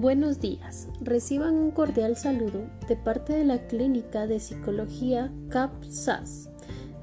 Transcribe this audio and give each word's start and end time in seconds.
Buenos 0.00 0.38
días, 0.38 0.86
reciban 1.00 1.56
un 1.56 1.72
cordial 1.72 2.16
saludo 2.16 2.70
de 2.86 2.94
parte 2.94 3.32
de 3.32 3.44
la 3.44 3.66
Clínica 3.66 4.28
de 4.28 4.38
Psicología 4.38 5.32
CAPSAS, 5.48 6.50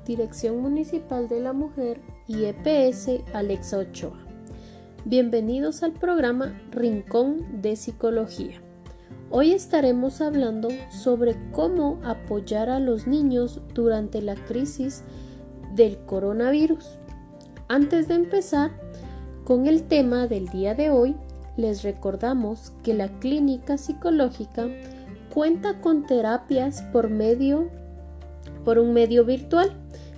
Dirección 0.05 0.61
Municipal 0.61 1.27
de 1.27 1.41
la 1.41 1.51
Mujer 1.51 1.99
y 2.25 2.45
EPS 2.45 3.09
Alexa 3.33 3.79
Ochoa. 3.79 4.17
Bienvenidos 5.03 5.83
al 5.83 5.91
programa 5.91 6.57
Rincón 6.71 7.61
de 7.61 7.75
Psicología. 7.75 8.61
Hoy 9.29 9.51
estaremos 9.51 10.21
hablando 10.21 10.69
sobre 10.89 11.35
cómo 11.51 11.99
apoyar 12.05 12.69
a 12.69 12.79
los 12.79 13.07
niños 13.07 13.59
durante 13.73 14.21
la 14.21 14.35
crisis 14.35 15.03
del 15.73 15.97
coronavirus. 16.05 16.97
Antes 17.67 18.07
de 18.07 18.13
empezar 18.13 18.71
con 19.43 19.67
el 19.67 19.83
tema 19.83 20.27
del 20.27 20.47
día 20.47 20.75
de 20.75 20.91
hoy, 20.91 21.17
les 21.57 21.83
recordamos 21.83 22.71
que 22.83 22.93
la 22.93 23.09
clínica 23.19 23.77
psicológica 23.77 24.67
cuenta 25.33 25.81
con 25.81 26.05
terapias 26.05 26.81
por 26.93 27.09
medio 27.09 27.69
por 28.63 28.79
un 28.79 28.93
medio 28.93 29.25
virtual, 29.25 29.73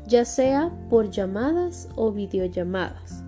ya 0.05 0.23
sea 0.23 0.71
por 0.89 1.09
llamadas 1.09 1.89
o 1.95 2.11
videollamadas 2.11 3.23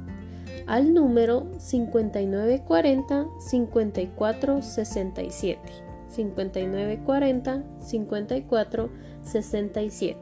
al 0.70 0.94
número 0.94 1.48
5940 1.58 3.27
5467 3.40 5.60
5940 6.10 7.63
5467. 7.80 10.20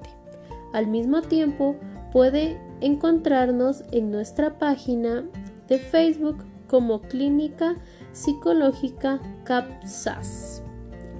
Al 0.73 0.87
mismo 0.87 1.21
tiempo, 1.21 1.75
puede 2.13 2.57
encontrarnos 2.79 3.83
en 3.91 4.09
nuestra 4.09 4.57
página 4.57 5.25
de 5.67 5.79
Facebook 5.79 6.37
como 6.67 7.01
Clínica 7.01 7.75
Psicológica 8.11 9.19
CAPSAS. 9.43 10.61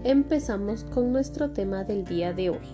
Empezamos 0.03 0.83
con 0.83 1.11
nuestro 1.11 1.51
tema 1.51 1.83
del 1.83 2.05
día 2.05 2.33
de 2.33 2.51
hoy. 2.51 2.67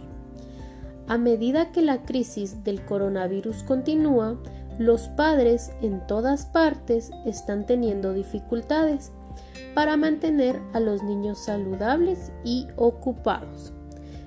A 1.08 1.18
medida 1.18 1.72
que 1.72 1.82
la 1.82 2.04
crisis 2.04 2.64
del 2.64 2.84
coronavirus 2.86 3.64
continúa, 3.64 4.38
los 4.80 5.08
padres 5.10 5.72
en 5.82 6.06
todas 6.08 6.46
partes 6.46 7.12
están 7.26 7.66
teniendo 7.66 8.14
dificultades 8.14 9.12
para 9.74 9.98
mantener 9.98 10.60
a 10.74 10.80
los 10.80 11.04
niños 11.04 11.40
saludables 11.40 12.32
y 12.44 12.68
ocupados. 12.76 13.74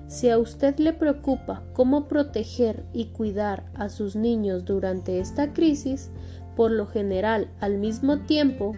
Si 0.09 0.31
a 0.31 0.39
usted 0.39 0.79
le 0.79 0.93
preocupa 0.93 1.63
cómo 1.73 2.07
proteger 2.07 2.85
y 2.93 3.07
cuidar 3.07 3.65
a 3.75 3.89
sus 3.89 4.15
niños 4.15 4.65
durante 4.65 5.19
esta 5.19 5.53
crisis, 5.53 6.11
por 6.57 6.71
lo 6.71 6.87
general 6.87 7.49
al 7.61 7.79
mismo 7.79 8.19
tiempo 8.21 8.75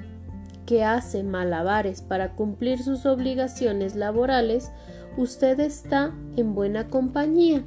que 0.66 0.84
hace 0.84 1.22
malabares 1.22 2.02
para 2.02 2.34
cumplir 2.34 2.82
sus 2.82 3.06
obligaciones 3.06 3.96
laborales, 3.96 4.70
usted 5.16 5.58
está 5.60 6.12
en 6.36 6.54
buena 6.54 6.88
compañía. 6.88 7.64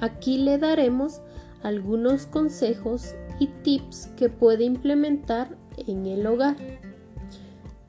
Aquí 0.00 0.38
le 0.38 0.56
daremos 0.56 1.20
algunos 1.62 2.24
consejos 2.24 3.14
y 3.38 3.48
tips 3.48 4.06
que 4.16 4.30
puede 4.30 4.64
implementar 4.64 5.56
en 5.86 6.06
el 6.06 6.26
hogar. 6.26 6.56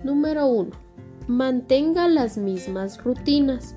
Número 0.03 0.47
1. 0.47 0.71
Mantenga 1.27 2.07
las 2.07 2.37
mismas 2.37 3.01
rutinas. 3.03 3.75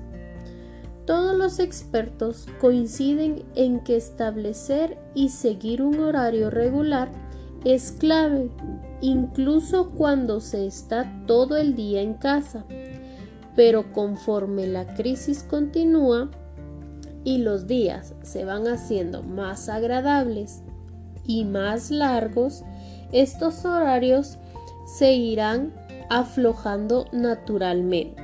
Todos 1.05 1.37
los 1.37 1.59
expertos 1.59 2.47
coinciden 2.59 3.45
en 3.55 3.81
que 3.81 3.95
establecer 3.95 4.97
y 5.13 5.29
seguir 5.29 5.81
un 5.81 5.99
horario 5.99 6.49
regular 6.49 7.22
es 7.65 7.91
clave, 7.91 8.49
incluso 9.01 9.91
cuando 9.91 10.39
se 10.39 10.65
está 10.65 11.11
todo 11.25 11.57
el 11.57 11.75
día 11.75 12.01
en 12.01 12.13
casa. 12.13 12.65
Pero 13.55 13.93
conforme 13.93 14.67
la 14.67 14.93
crisis 14.95 15.43
continúa, 15.43 16.29
y 17.23 17.37
los 17.39 17.67
días 17.67 18.13
se 18.21 18.45
van 18.45 18.67
haciendo 18.67 19.23
más 19.23 19.69
agradables 19.69 20.61
y 21.25 21.45
más 21.45 21.89
largos, 21.89 22.63
estos 23.11 23.63
horarios 23.65 24.37
se 24.85 25.13
irán 25.13 25.73
aflojando 26.09 27.05
naturalmente. 27.11 28.21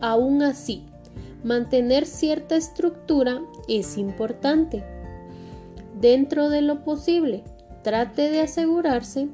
Aún 0.00 0.42
así, 0.42 0.84
mantener 1.42 2.04
cierta 2.04 2.56
estructura 2.56 3.40
es 3.68 3.96
importante. 3.96 4.84
Dentro 5.98 6.50
de 6.50 6.60
lo 6.60 6.84
posible, 6.84 7.44
trate 7.84 8.30
de 8.30 8.40
asegurarse 8.40 9.28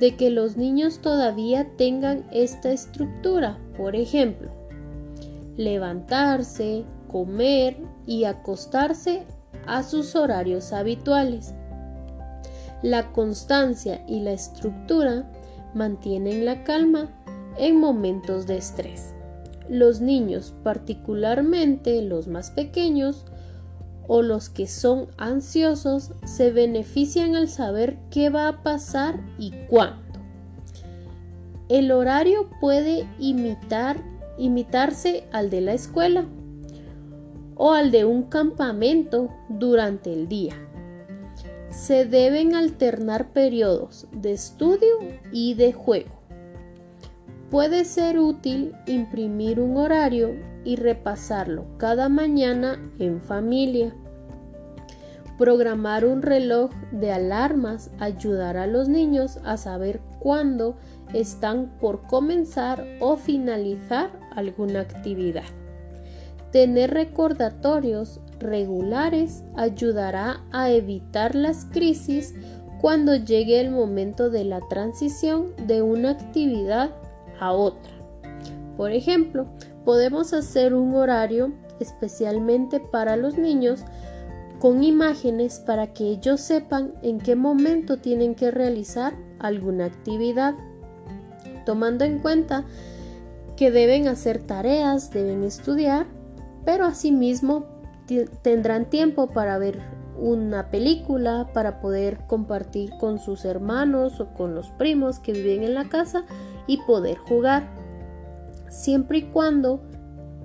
de 0.00 0.16
que 0.16 0.30
los 0.30 0.56
niños 0.56 1.00
todavía 1.00 1.68
tengan 1.76 2.24
esta 2.32 2.70
estructura. 2.70 3.58
Por 3.76 3.94
ejemplo, 3.96 4.50
levantarse, 5.58 6.84
comer 7.08 7.76
y 8.06 8.24
acostarse 8.24 9.24
a 9.66 9.82
sus 9.82 10.16
horarios 10.16 10.72
habituales. 10.72 11.52
La 12.82 13.12
constancia 13.12 14.02
y 14.06 14.20
la 14.20 14.32
estructura 14.32 15.30
mantienen 15.74 16.44
la 16.44 16.62
calma 16.62 17.10
en 17.58 17.80
momentos 17.80 18.46
de 18.46 18.58
estrés. 18.58 19.14
Los 19.68 20.00
niños, 20.00 20.54
particularmente 20.62 22.00
los 22.02 22.28
más 22.28 22.50
pequeños 22.50 23.24
o 24.08 24.22
los 24.22 24.48
que 24.48 24.66
son 24.66 25.08
ansiosos, 25.16 26.12
se 26.24 26.50
benefician 26.52 27.34
al 27.36 27.48
saber 27.48 27.98
qué 28.10 28.30
va 28.30 28.48
a 28.48 28.62
pasar 28.62 29.20
y 29.38 29.52
cuándo. 29.68 30.02
El 31.68 31.90
horario 31.90 32.48
puede 32.60 33.08
imitar, 33.18 33.96
imitarse 34.38 35.24
al 35.32 35.50
de 35.50 35.60
la 35.60 35.74
escuela 35.74 36.26
o 37.56 37.72
al 37.72 37.90
de 37.90 38.04
un 38.04 38.24
campamento 38.24 39.30
durante 39.48 40.12
el 40.12 40.28
día. 40.28 40.54
Se 41.70 42.04
deben 42.04 42.54
alternar 42.54 43.32
periodos 43.32 44.06
de 44.12 44.32
estudio 44.32 44.96
y 45.32 45.54
de 45.54 45.72
juego. 45.72 46.15
Puede 47.50 47.84
ser 47.84 48.18
útil 48.18 48.74
imprimir 48.86 49.60
un 49.60 49.76
horario 49.76 50.34
y 50.64 50.74
repasarlo 50.74 51.64
cada 51.78 52.08
mañana 52.08 52.80
en 52.98 53.20
familia. 53.20 53.94
Programar 55.38 56.04
un 56.04 56.22
reloj 56.22 56.72
de 56.90 57.12
alarmas 57.12 57.90
ayudará 58.00 58.64
a 58.64 58.66
los 58.66 58.88
niños 58.88 59.38
a 59.44 59.58
saber 59.58 60.00
cuándo 60.18 60.76
están 61.14 61.78
por 61.78 62.02
comenzar 62.08 62.84
o 62.98 63.16
finalizar 63.16 64.10
alguna 64.34 64.80
actividad. 64.80 65.44
Tener 66.50 66.94
recordatorios 66.94 68.20
regulares 68.40 69.44
ayudará 69.56 70.40
a 70.50 70.70
evitar 70.70 71.36
las 71.36 71.66
crisis 71.66 72.34
cuando 72.80 73.14
llegue 73.14 73.60
el 73.60 73.70
momento 73.70 74.30
de 74.30 74.44
la 74.44 74.60
transición 74.68 75.54
de 75.66 75.82
una 75.82 76.10
actividad 76.10 76.90
a 77.40 77.52
otra. 77.52 77.92
Por 78.76 78.92
ejemplo, 78.92 79.46
podemos 79.84 80.32
hacer 80.32 80.74
un 80.74 80.94
horario 80.94 81.52
especialmente 81.80 82.80
para 82.80 83.16
los 83.16 83.36
niños 83.38 83.84
con 84.58 84.82
imágenes 84.82 85.60
para 85.60 85.92
que 85.92 86.04
ellos 86.04 86.40
sepan 86.40 86.94
en 87.02 87.18
qué 87.18 87.36
momento 87.36 87.98
tienen 87.98 88.34
que 88.34 88.50
realizar 88.50 89.14
alguna 89.38 89.84
actividad, 89.84 90.54
tomando 91.66 92.04
en 92.04 92.20
cuenta 92.20 92.64
que 93.56 93.70
deben 93.70 94.08
hacer 94.08 94.42
tareas, 94.42 95.10
deben 95.10 95.44
estudiar 95.44 96.06
pero 96.66 96.84
asimismo 96.84 97.64
tendrán 98.42 98.90
tiempo 98.90 99.28
para 99.28 99.56
ver 99.56 99.80
una 100.18 100.70
película, 100.70 101.48
para 101.54 101.80
poder 101.80 102.18
compartir 102.26 102.90
con 102.98 103.18
sus 103.18 103.44
hermanos 103.44 104.20
o 104.20 104.34
con 104.34 104.54
los 104.54 104.70
primos 104.72 105.20
que 105.20 105.32
viven 105.32 105.62
en 105.62 105.74
la 105.74 105.88
casa 105.88 106.24
y 106.66 106.78
poder 106.78 107.18
jugar. 107.18 107.68
Siempre 108.68 109.18
y 109.18 109.22
cuando 109.22 109.80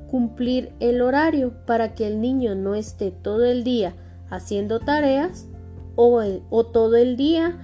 cumplir 0.09 0.73
el 0.79 1.01
horario 1.01 1.53
para 1.65 1.95
que 1.95 2.05
el 2.05 2.19
niño 2.19 2.53
no 2.55 2.75
esté 2.75 3.11
todo 3.11 3.45
el 3.45 3.63
día 3.63 3.95
haciendo 4.29 4.79
tareas 4.79 5.47
o, 5.95 6.21
todo 6.65 6.95
el 6.95 7.15
día 7.15 7.59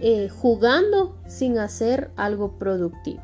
eh, 0.00 0.28
jugando 0.28 1.16
sin 1.26 1.58
hacer 1.58 2.10
algo 2.16 2.58
productivo. 2.58 3.22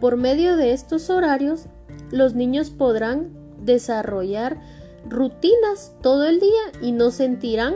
Por 0.00 0.16
medio 0.16 0.56
de 0.56 0.72
estos 0.72 1.10
horarios, 1.10 1.66
los 2.10 2.34
niños 2.34 2.70
podrán 2.70 3.30
desarrollar 3.62 4.60
rutinas 5.08 5.92
todo 6.02 6.26
el 6.26 6.40
día 6.40 6.62
y 6.82 6.92
no 6.92 7.10
sentirán 7.10 7.74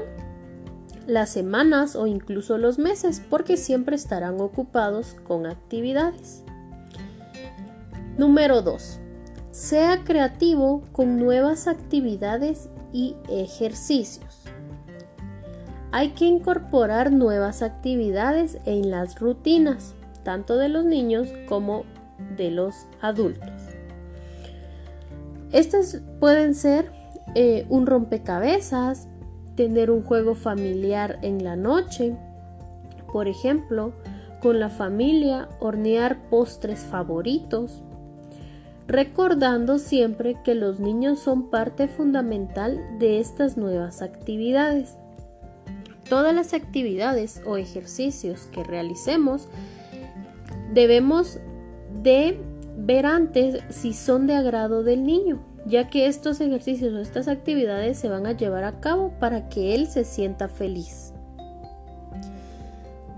las 1.10 1.30
semanas 1.30 1.96
o 1.96 2.06
incluso 2.06 2.56
los 2.56 2.78
meses 2.78 3.20
porque 3.28 3.56
siempre 3.56 3.96
estarán 3.96 4.40
ocupados 4.40 5.16
con 5.24 5.44
actividades. 5.44 6.44
Número 8.16 8.62
2. 8.62 9.00
Sea 9.50 10.04
creativo 10.04 10.82
con 10.92 11.18
nuevas 11.18 11.66
actividades 11.66 12.68
y 12.92 13.16
ejercicios. 13.28 14.44
Hay 15.90 16.10
que 16.10 16.26
incorporar 16.26 17.10
nuevas 17.10 17.62
actividades 17.62 18.58
en 18.64 18.92
las 18.92 19.18
rutinas, 19.18 19.94
tanto 20.22 20.56
de 20.58 20.68
los 20.68 20.84
niños 20.84 21.28
como 21.48 21.84
de 22.36 22.52
los 22.52 22.86
adultos. 23.00 23.50
Estas 25.50 26.00
pueden 26.20 26.54
ser 26.54 26.92
eh, 27.34 27.66
un 27.68 27.86
rompecabezas, 27.86 29.08
tener 29.60 29.90
un 29.90 30.02
juego 30.02 30.34
familiar 30.34 31.18
en 31.20 31.44
la 31.44 31.54
noche, 31.54 32.16
por 33.12 33.28
ejemplo, 33.28 33.92
con 34.40 34.58
la 34.58 34.70
familia 34.70 35.50
hornear 35.60 36.30
postres 36.30 36.80
favoritos, 36.80 37.82
recordando 38.86 39.78
siempre 39.78 40.38
que 40.42 40.54
los 40.54 40.80
niños 40.80 41.18
son 41.18 41.50
parte 41.50 41.88
fundamental 41.88 42.80
de 42.98 43.20
estas 43.20 43.58
nuevas 43.58 44.00
actividades. 44.00 44.96
Todas 46.08 46.34
las 46.34 46.54
actividades 46.54 47.42
o 47.44 47.58
ejercicios 47.58 48.48
que 48.52 48.64
realicemos 48.64 49.46
debemos 50.72 51.38
de 52.02 52.40
ver 52.78 53.04
antes 53.04 53.62
si 53.68 53.92
son 53.92 54.26
de 54.26 54.36
agrado 54.36 54.84
del 54.84 55.04
niño 55.04 55.49
ya 55.70 55.88
que 55.88 56.06
estos 56.06 56.40
ejercicios 56.40 56.92
o 56.92 56.98
estas 56.98 57.28
actividades 57.28 57.96
se 57.98 58.08
van 58.08 58.26
a 58.26 58.32
llevar 58.32 58.64
a 58.64 58.80
cabo 58.80 59.12
para 59.20 59.48
que 59.48 59.74
él 59.74 59.86
se 59.86 60.04
sienta 60.04 60.48
feliz. 60.48 61.12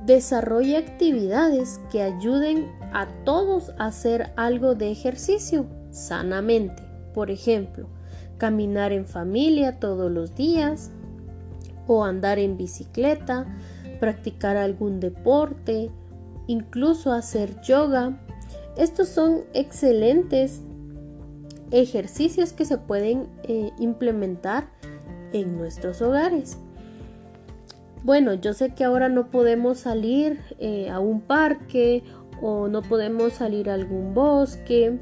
Desarrolle 0.05 0.77
actividades 0.77 1.81
que 1.91 2.03
ayuden 2.03 2.71
a 2.93 3.07
todos 3.25 3.71
a 3.79 3.87
hacer 3.87 4.33
algo 4.37 4.75
de 4.75 4.91
ejercicio 4.91 5.67
sanamente. 5.91 6.83
Por 7.15 7.31
ejemplo, 7.31 7.89
caminar 8.37 8.93
en 8.93 9.07
familia 9.07 9.79
todos 9.79 10.11
los 10.11 10.35
días 10.35 10.91
o 11.87 12.05
andar 12.05 12.39
en 12.39 12.57
bicicleta, 12.57 13.47
practicar 13.99 14.57
algún 14.57 15.01
deporte, 15.01 15.91
incluso 16.49 17.13
hacer 17.13 17.61
yoga. 17.63 18.19
Estos 18.77 19.09
son 19.09 19.45
excelentes 19.55 20.63
ejercicios 21.73 22.53
que 22.53 22.65
se 22.65 22.79
pueden 22.79 23.29
eh, 23.45 23.71
implementar 23.79 24.69
en 25.33 25.57
nuestros 25.57 26.03
hogares. 26.03 26.59
Bueno, 28.05 28.35
yo 28.35 28.53
sé 28.53 28.75
que 28.75 28.85
ahora 28.85 29.09
no 29.09 29.31
podemos 29.31 29.79
salir 29.79 30.41
eh, 30.59 30.91
a 30.91 31.01
un 31.01 31.21
parque 31.21 32.03
o 32.41 32.69
no 32.69 32.83
podemos 32.83 33.33
salir 33.35 33.71
a 33.71 33.75
algún 33.75 34.13
bosque 34.15 34.99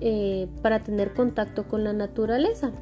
eh, 0.00 0.48
para 0.62 0.82
tener 0.82 1.12
contacto 1.12 1.66
con 1.68 1.84
la 1.84 1.92
naturaleza 1.92 2.72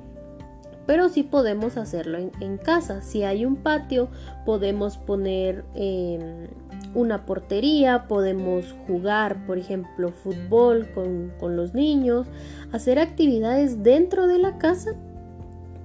pero 0.86 1.08
sí 1.08 1.22
podemos 1.22 1.76
hacerlo 1.76 2.18
en, 2.18 2.58
casa. 2.58 3.02
Si 3.02 3.22
hay 3.22 3.44
un 3.44 3.56
patio, 3.56 4.08
podemos 4.44 4.98
poner 4.98 5.64
em, 5.74 6.48
una 6.94 7.24
portería, 7.24 8.06
podemos 8.08 8.74
jugar, 8.86 9.46
por 9.46 9.58
ejemplo, 9.58 10.10
fútbol 10.10 10.88
con, 10.94 11.32
con 11.40 11.56
los 11.56 11.74
niños, 11.74 12.26
hacer 12.72 12.98
actividades 12.98 13.82
dentro 13.82 14.26
de 14.26 14.38
la 14.38 14.58
casa, 14.58 14.92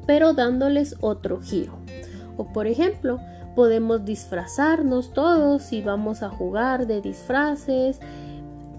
pero 0.06 0.34
dándoles 0.34 0.96
otro 1.02 1.40
giro. 1.40 1.74
O 2.38 2.52
por 2.52 2.68
ejemplo, 2.68 3.20
podemos 3.56 4.06
disfrazarnos 4.06 5.14
todos 5.14 5.74
y 5.74 5.82
vamos 5.82 6.22
a 6.22 6.30
jugar 6.30 6.88
de 6.88 7.02
disfraces, 7.02 8.00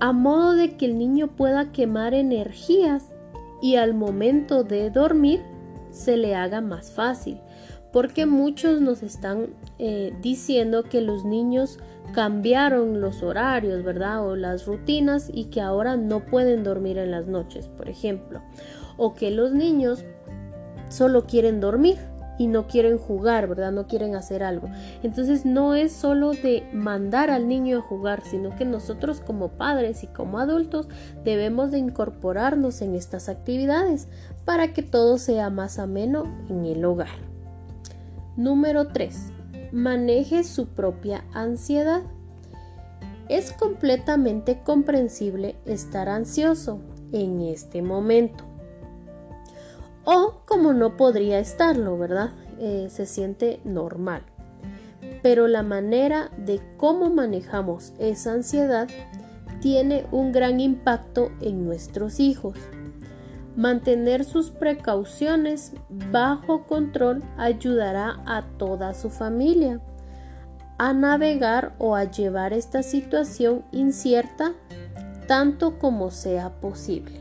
a 0.01 0.13
modo 0.13 0.53
de 0.53 0.77
que 0.77 0.87
el 0.87 0.99
niño 0.99 1.29
pueda 1.29 1.73
quemar 1.73 2.15
energías 2.15 3.07
y 3.61 3.75
al 3.77 3.95
momento 3.95 4.63
de 4.63 4.91
dormir 4.91 5.43
se 5.91 6.17
le 6.17 6.37
haga 6.37 6.61
más 6.61 6.93
fácil. 6.93 7.41
Porque 7.93 8.27
muchos 8.27 8.81
nos 8.81 9.03
están 9.03 9.49
eh, 9.79 10.13
diciendo 10.21 10.83
que 10.83 11.01
los 11.01 11.25
niños 11.25 11.79
cambiaron 12.13 13.01
los 13.01 13.23
horarios, 13.23 13.85
¿verdad? 13.85 14.27
O 14.27 14.37
las 14.37 14.67
rutinas 14.67 15.31
y 15.33 15.47
que 15.47 15.61
ahora 15.61 15.97
no 15.97 16.25
pueden 16.25 16.65
dormir 16.65 16.99
en 16.99 17.11
las 17.11 17.27
noches, 17.27 17.69
por 17.69 17.89
ejemplo. 17.89 18.43
O 18.97 19.15
que 19.15 19.31
los 19.31 19.53
niños 19.53 20.05
solo 20.89 21.27
quieren 21.27 21.61
dormir 21.61 21.97
y 22.39 22.47
no 22.47 22.67
quieren 22.67 22.99
jugar, 22.99 23.49
¿verdad? 23.49 23.73
No 23.73 23.87
quieren 23.87 24.15
hacer 24.15 24.43
algo. 24.43 24.69
Entonces 25.03 25.45
no 25.45 25.75
es 25.75 25.93
solo 25.93 26.33
de 26.33 26.69
mandar 26.73 27.31
al 27.31 27.49
niño 27.49 27.79
a 27.79 27.83
jugar, 27.83 28.23
sino 28.25 28.57
que 28.57 28.65
nosotros 28.65 29.21
como 29.21 29.49
padres 29.49 30.05
y 30.05 30.07
como 30.07 30.39
adultos 30.39 30.89
debemos 31.25 31.73
de 31.73 31.79
incorporarnos 31.79 32.81
en 32.81 32.95
estas 32.95 33.29
actividades 33.29 34.09
para 34.45 34.73
que 34.73 34.83
todo 34.83 35.19
sea 35.19 35.51
más 35.51 35.79
ameno 35.79 36.25
en 36.49 36.65
el 36.65 36.85
hogar. 36.85 37.19
Número 38.37 38.87
3. 38.89 39.38
Maneje 39.73 40.45
su 40.45 40.69
propia 40.69 41.25
ansiedad. 41.33 42.03
Es 43.29 43.53
completamente 43.53 44.63
comprensible 44.65 45.57
estar 45.67 46.09
ansioso 46.09 46.81
en 47.13 47.43
este 47.43 47.83
momento. 47.83 48.45
O 50.05 50.41
como 50.47 50.73
no 50.73 50.97
podría 50.97 51.39
estarlo, 51.39 51.99
¿verdad? 51.99 52.31
Eh, 52.59 52.89
se 52.91 53.05
siente 53.05 53.61
normal. 53.65 54.23
Pero 55.23 55.49
la 55.49 55.63
manera 55.63 56.31
de 56.39 56.63
cómo 56.79 57.11
manejamos 57.11 57.93
esa 57.99 58.33
ansiedad 58.33 58.89
tiene 59.61 60.07
un 60.13 60.33
gran 60.33 60.61
impacto 60.61 61.31
en 61.43 61.67
nuestros 61.67 62.21
hijos. 62.21 62.57
Mantener 63.57 64.25
sus 64.25 64.51
precauciones 64.51 65.73
bajo 65.89 66.67
control 66.67 67.23
ayudará 67.37 68.23
a 68.27 68.45
toda 68.57 68.95
su 68.95 69.11
familia 69.11 69.81
a 70.79 70.93
navegar 70.93 71.75
o 71.79 71.97
a 71.97 72.05
llevar 72.05 72.53
esta 72.53 72.85
situación 72.85 73.65
incierta 73.73 74.55
tanto 75.27 75.79
como 75.79 76.11
sea 76.11 76.61
posible. 76.61 77.21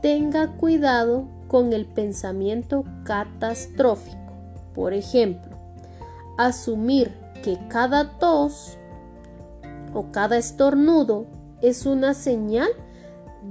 Tenga 0.00 0.56
cuidado 0.56 1.28
con 1.46 1.72
el 1.72 1.86
pensamiento 1.86 2.84
catastrófico. 3.04 4.16
Por 4.74 4.94
ejemplo, 4.94 5.56
asumir 6.38 7.12
que 7.42 7.58
cada 7.68 8.18
tos 8.18 8.76
o 9.94 10.10
cada 10.10 10.36
estornudo 10.36 11.26
es 11.62 11.86
una 11.86 12.14
señal 12.14 12.68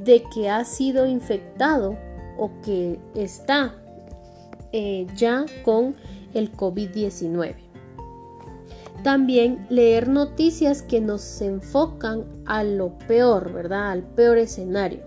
de 0.03 0.24
que 0.33 0.50
ha 0.50 0.63
sido 0.65 1.06
infectado 1.06 1.97
o 2.38 2.51
que 2.62 3.00
está 3.13 3.75
eh, 4.71 5.07
ya 5.15 5.45
con 5.63 5.95
el 6.33 6.51
COVID-19. 6.51 7.56
También 9.03 9.68
leer 9.69 10.07
noticias 10.09 10.81
que 10.81 10.99
nos 10.99 11.42
enfocan 11.42 12.25
a 12.45 12.64
lo 12.64 12.97
peor, 13.07 13.54
¿verdad? 13.54 13.92
Al 13.92 14.04
peor 14.04 14.37
escenario. 14.37 15.04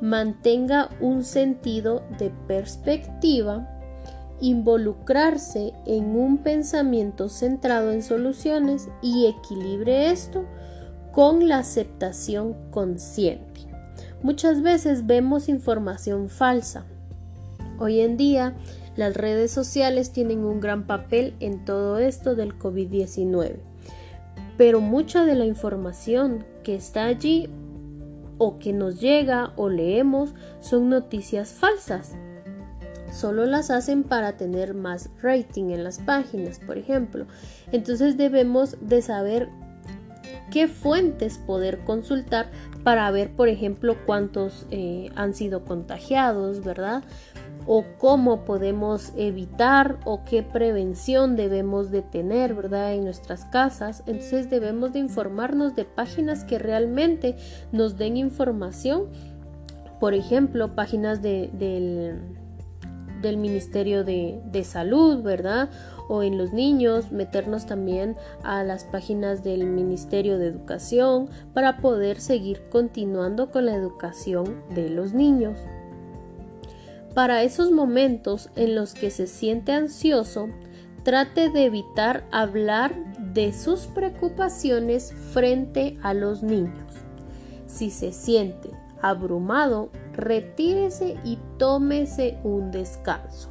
Mantenga 0.00 0.88
un 1.00 1.24
sentido 1.24 2.02
de 2.18 2.30
perspectiva, 2.46 3.68
involucrarse 4.40 5.74
en 5.84 6.16
un 6.16 6.38
pensamiento 6.38 7.28
centrado 7.28 7.92
en 7.92 8.02
soluciones 8.02 8.88
y 9.02 9.26
equilibre 9.26 10.10
esto 10.10 10.44
con 11.12 11.48
la 11.48 11.58
aceptación 11.58 12.56
consciente. 12.70 13.69
Muchas 14.22 14.60
veces 14.60 15.06
vemos 15.06 15.48
información 15.48 16.28
falsa. 16.28 16.84
Hoy 17.78 18.00
en 18.00 18.18
día 18.18 18.54
las 18.94 19.16
redes 19.16 19.50
sociales 19.50 20.12
tienen 20.12 20.44
un 20.44 20.60
gran 20.60 20.86
papel 20.86 21.34
en 21.40 21.64
todo 21.64 21.96
esto 21.98 22.34
del 22.34 22.58
COVID-19, 22.58 23.56
pero 24.58 24.82
mucha 24.82 25.24
de 25.24 25.36
la 25.36 25.46
información 25.46 26.44
que 26.62 26.74
está 26.74 27.04
allí 27.04 27.48
o 28.36 28.58
que 28.58 28.74
nos 28.74 29.00
llega 29.00 29.54
o 29.56 29.70
leemos 29.70 30.34
son 30.60 30.90
noticias 30.90 31.52
falsas. 31.52 32.12
Solo 33.10 33.46
las 33.46 33.70
hacen 33.70 34.02
para 34.02 34.36
tener 34.36 34.74
más 34.74 35.08
rating 35.22 35.70
en 35.70 35.82
las 35.82 35.98
páginas, 35.98 36.60
por 36.60 36.76
ejemplo. 36.76 37.26
Entonces 37.72 38.18
debemos 38.18 38.76
de 38.82 39.00
saber 39.00 39.48
qué 40.50 40.68
fuentes 40.68 41.38
poder 41.38 41.78
consultar 41.84 42.50
para 42.84 43.10
ver, 43.10 43.30
por 43.30 43.48
ejemplo, 43.48 43.96
cuántos 44.06 44.66
eh, 44.70 45.10
han 45.14 45.34
sido 45.34 45.64
contagiados, 45.64 46.64
¿verdad? 46.64 47.02
O 47.66 47.84
cómo 47.98 48.44
podemos 48.44 49.12
evitar 49.16 49.98
o 50.04 50.24
qué 50.24 50.42
prevención 50.42 51.36
debemos 51.36 51.90
de 51.90 52.02
tener, 52.02 52.54
¿verdad? 52.54 52.94
En 52.94 53.04
nuestras 53.04 53.44
casas. 53.44 54.02
Entonces 54.06 54.50
debemos 54.50 54.92
de 54.92 55.00
informarnos 55.00 55.76
de 55.76 55.84
páginas 55.84 56.44
que 56.44 56.58
realmente 56.58 57.36
nos 57.72 57.98
den 57.98 58.16
información. 58.16 59.04
Por 60.00 60.14
ejemplo, 60.14 60.74
páginas 60.74 61.20
de, 61.20 61.50
del 61.52 62.40
del 63.20 63.36
Ministerio 63.36 64.04
de, 64.04 64.64
Salud, 64.64 65.22
¿verdad? 65.22 65.70
O 66.12 66.24
en 66.24 66.36
los 66.36 66.52
niños, 66.52 67.12
meternos 67.12 67.66
también 67.66 68.16
a 68.42 68.64
las 68.64 68.82
páginas 68.82 69.44
del 69.44 69.64
Ministerio 69.64 70.38
de 70.38 70.48
Educación 70.48 71.30
para 71.54 71.76
poder 71.78 72.20
seguir 72.20 72.68
continuando 72.68 73.52
con 73.52 73.66
la 73.66 73.76
educación 73.76 74.64
de 74.74 74.90
los 74.90 75.14
niños. 75.14 75.56
Para 77.14 77.44
esos 77.44 77.70
momentos 77.70 78.50
en 78.56 78.74
los 78.74 78.94
que 78.94 79.10
se 79.10 79.28
siente 79.28 79.70
ansioso, 79.70 80.48
trate 81.04 81.48
de 81.48 81.66
evitar 81.66 82.24
hablar 82.32 83.14
de 83.32 83.52
sus 83.52 83.86
preocupaciones 83.86 85.12
frente 85.32 85.96
a 86.02 86.12
los 86.12 86.42
niños. 86.42 86.92
Si 87.66 87.90
se 87.90 88.10
siente 88.10 88.70
abrumado, 89.00 89.90
retírese 90.12 91.16
y 91.24 91.38
tómese 91.56 92.38
un 92.42 92.72
descanso. 92.72 93.50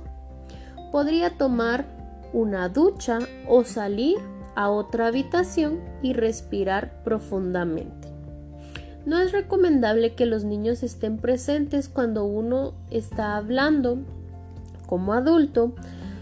Podría 0.91 1.37
tomar 1.37 1.98
una 2.33 2.69
ducha 2.69 3.19
o 3.47 3.63
salir 3.63 4.17
a 4.55 4.69
otra 4.69 5.07
habitación 5.07 5.79
y 6.01 6.13
respirar 6.13 7.03
profundamente. 7.03 8.09
No 9.05 9.17
es 9.19 9.31
recomendable 9.31 10.13
que 10.13 10.25
los 10.25 10.43
niños 10.43 10.83
estén 10.83 11.17
presentes 11.17 11.89
cuando 11.89 12.25
uno 12.25 12.73
está 12.91 13.37
hablando 13.37 13.99
como 14.85 15.13
adulto 15.13 15.73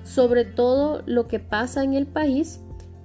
sobre 0.03 0.45
todo 0.45 1.01
lo 1.05 1.27
que 1.27 1.39
pasa 1.39 1.83
en 1.83 1.93
el 1.93 2.07
país 2.07 2.61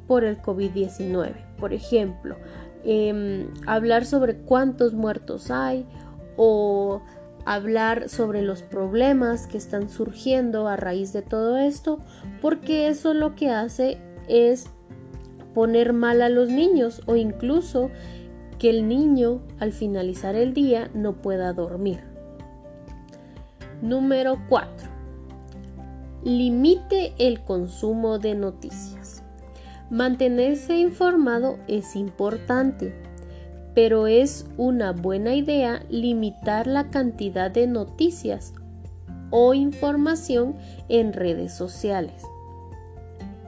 por 0.07 0.25
el 0.25 0.41
COVID-19. 0.41 1.33
Por 1.59 1.73
ejemplo, 1.73 2.37
em, 2.85 3.49
hablar 3.67 4.05
sobre 4.05 4.37
cuántos 4.37 4.93
muertos 4.93 5.51
hay 5.51 5.87
o 6.37 7.03
hablar 7.45 8.09
sobre 8.09 8.43
los 8.43 8.63
problemas 8.63 9.47
que 9.47 9.59
están 9.59 9.89
surgiendo 9.89 10.69
a 10.69 10.77
raíz 10.77 11.13
de 11.13 11.23
todo 11.23 11.59
esto, 11.59 11.99
porque 12.41 12.89
eso 12.89 13.15
lo 13.15 13.35
que 13.35 13.51
hace 13.51 13.99
es 14.29 14.67
poner 15.55 15.93
mal 15.93 16.23
a 16.23 16.29
los 16.29 16.49
niños 16.49 17.03
o 17.07 17.17
incluso 17.17 17.91
que 18.59 18.71
el 18.71 18.89
niño 18.89 19.41
al 19.59 19.73
finalizar 19.73 20.37
el 20.37 20.55
día 20.55 20.91
no 20.95 21.15
pueda 21.15 21.53
dormir. 21.53 22.01
Número 23.83 24.39
4. 24.49 24.89
Limite 26.23 27.15
el 27.19 27.43
consumo 27.43 28.21
de 28.21 28.37
noticias. 28.37 29.25
Mantenerse 29.91 30.79
informado 30.79 31.59
es 31.67 31.97
importante, 31.97 32.95
pero 33.75 34.07
es 34.07 34.47
una 34.57 34.93
buena 34.93 35.35
idea 35.35 35.83
limitar 35.89 36.67
la 36.67 36.89
cantidad 36.89 37.51
de 37.51 37.67
noticias 37.67 38.55
o 39.31 39.55
información 39.55 40.57
en 40.89 41.13
redes 41.13 41.55
sociales 41.55 42.23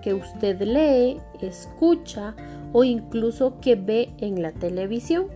que 0.05 0.13
usted 0.13 0.61
lee, 0.61 1.19
escucha 1.41 2.35
o 2.75 2.85
incluso 2.85 3.59
que 3.61 3.75
ve 3.75 4.11
en 4.19 4.43
la 4.43 4.53
televisión 4.53 5.29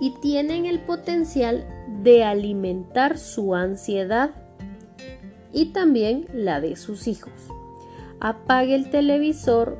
y 0.00 0.10
tienen 0.20 0.66
el 0.66 0.80
potencial 0.80 1.64
de 2.02 2.24
alimentar 2.24 3.18
su 3.18 3.54
ansiedad 3.54 4.30
y 5.52 5.66
también 5.66 6.26
la 6.32 6.60
de 6.60 6.74
sus 6.74 7.06
hijos. 7.06 7.32
Apague 8.18 8.74
el 8.74 8.90
televisor 8.90 9.78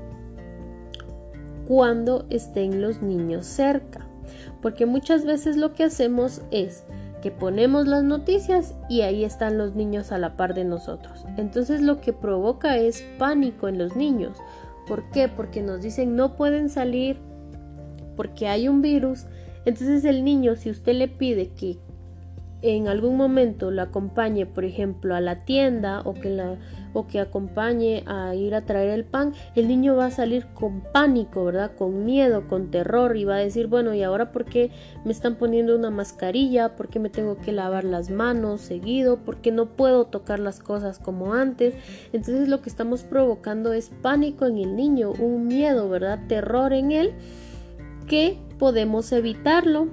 cuando 1.71 2.27
estén 2.31 2.83
los 2.83 3.00
niños 3.00 3.47
cerca, 3.47 4.05
porque 4.61 4.87
muchas 4.87 5.25
veces 5.25 5.57
lo 5.57 5.73
que 5.73 5.85
hacemos 5.85 6.43
es 6.50 6.83
que 7.23 7.31
ponemos 7.31 7.87
las 7.87 8.03
noticias 8.03 8.75
y 8.89 9.03
ahí 9.03 9.23
están 9.23 9.57
los 9.57 9.77
niños 9.77 10.11
a 10.11 10.19
la 10.19 10.37
par 10.37 10.55
de 10.55 10.65
nosotros. 10.65 11.25
Entonces 11.37 11.81
lo 11.81 12.00
que 12.00 12.12
provoca 12.12 12.77
es 12.77 13.05
pánico 13.19 13.69
en 13.69 13.79
los 13.79 13.95
niños. 13.95 14.37
¿Por 14.89 15.12
qué? 15.12 15.29
Porque 15.29 15.62
nos 15.62 15.81
dicen 15.81 16.17
no 16.17 16.35
pueden 16.35 16.71
salir 16.71 17.19
porque 18.17 18.49
hay 18.49 18.67
un 18.67 18.83
virus. 18.83 19.27
Entonces 19.65 20.05
el 20.05 20.25
niño, 20.25 20.57
si 20.57 20.71
usted 20.71 20.95
le 20.95 21.07
pide 21.07 21.50
que 21.50 21.79
en 22.62 22.89
algún 22.89 23.17
momento 23.17 23.71
lo 23.71 23.83
acompañe, 23.83 24.45
por 24.45 24.65
ejemplo, 24.65 25.15
a 25.15 25.21
la 25.21 25.45
tienda 25.45 26.00
o 26.00 26.15
que, 26.15 26.31
la, 26.31 26.57
o 26.92 27.06
que 27.06 27.20
acompañe 27.20 28.04
a 28.06 28.35
ir 28.35 28.54
a 28.54 28.62
traer 28.62 28.90
el 28.90 29.04
pan, 29.04 29.35
el 29.54 29.68
niño 29.68 29.97
va 29.97 30.06
a 30.06 30.11
salir 30.11 30.47
con 30.54 30.82
pánico, 30.92 31.44
¿verdad? 31.44 31.73
Con 31.76 32.04
miedo, 32.04 32.47
con 32.49 32.70
terror 32.70 33.16
y 33.16 33.25
va 33.25 33.37
a 33.37 33.38
decir, 33.38 33.66
bueno, 33.66 33.94
¿y 33.94 34.02
ahora 34.02 34.32
por 34.32 34.44
qué 34.44 34.70
me 35.04 35.12
están 35.12 35.37
poniendo 35.37 35.76
una 35.76 35.90
mascarilla? 35.90 36.76
¿Por 36.76 36.88
qué 36.88 36.99
me 36.99 37.11
tengo 37.11 37.38
que 37.38 37.52
lavar 37.52 37.85
las 37.85 38.11
manos 38.11 38.61
seguido? 38.61 39.18
¿Por 39.18 39.38
qué 39.38 39.52
no 39.52 39.66
puedo 39.66 40.06
tocar 40.06 40.38
las 40.38 40.61
cosas 40.61 40.99
como 40.99 41.35
antes? 41.35 41.75
Entonces 42.12 42.49
lo 42.49 42.61
que 42.62 42.68
estamos 42.68 43.02
provocando 43.02 43.73
es 43.73 43.90
pánico 44.02 44.47
en 44.47 44.59
el 44.59 44.76
niño, 44.76 45.12
un 45.12 45.47
miedo, 45.47 45.88
¿verdad? 45.88 46.20
Terror 46.28 46.73
en 46.73 46.92
él 46.92 47.12
que 48.06 48.38
podemos 48.59 49.12
evitarlo 49.12 49.88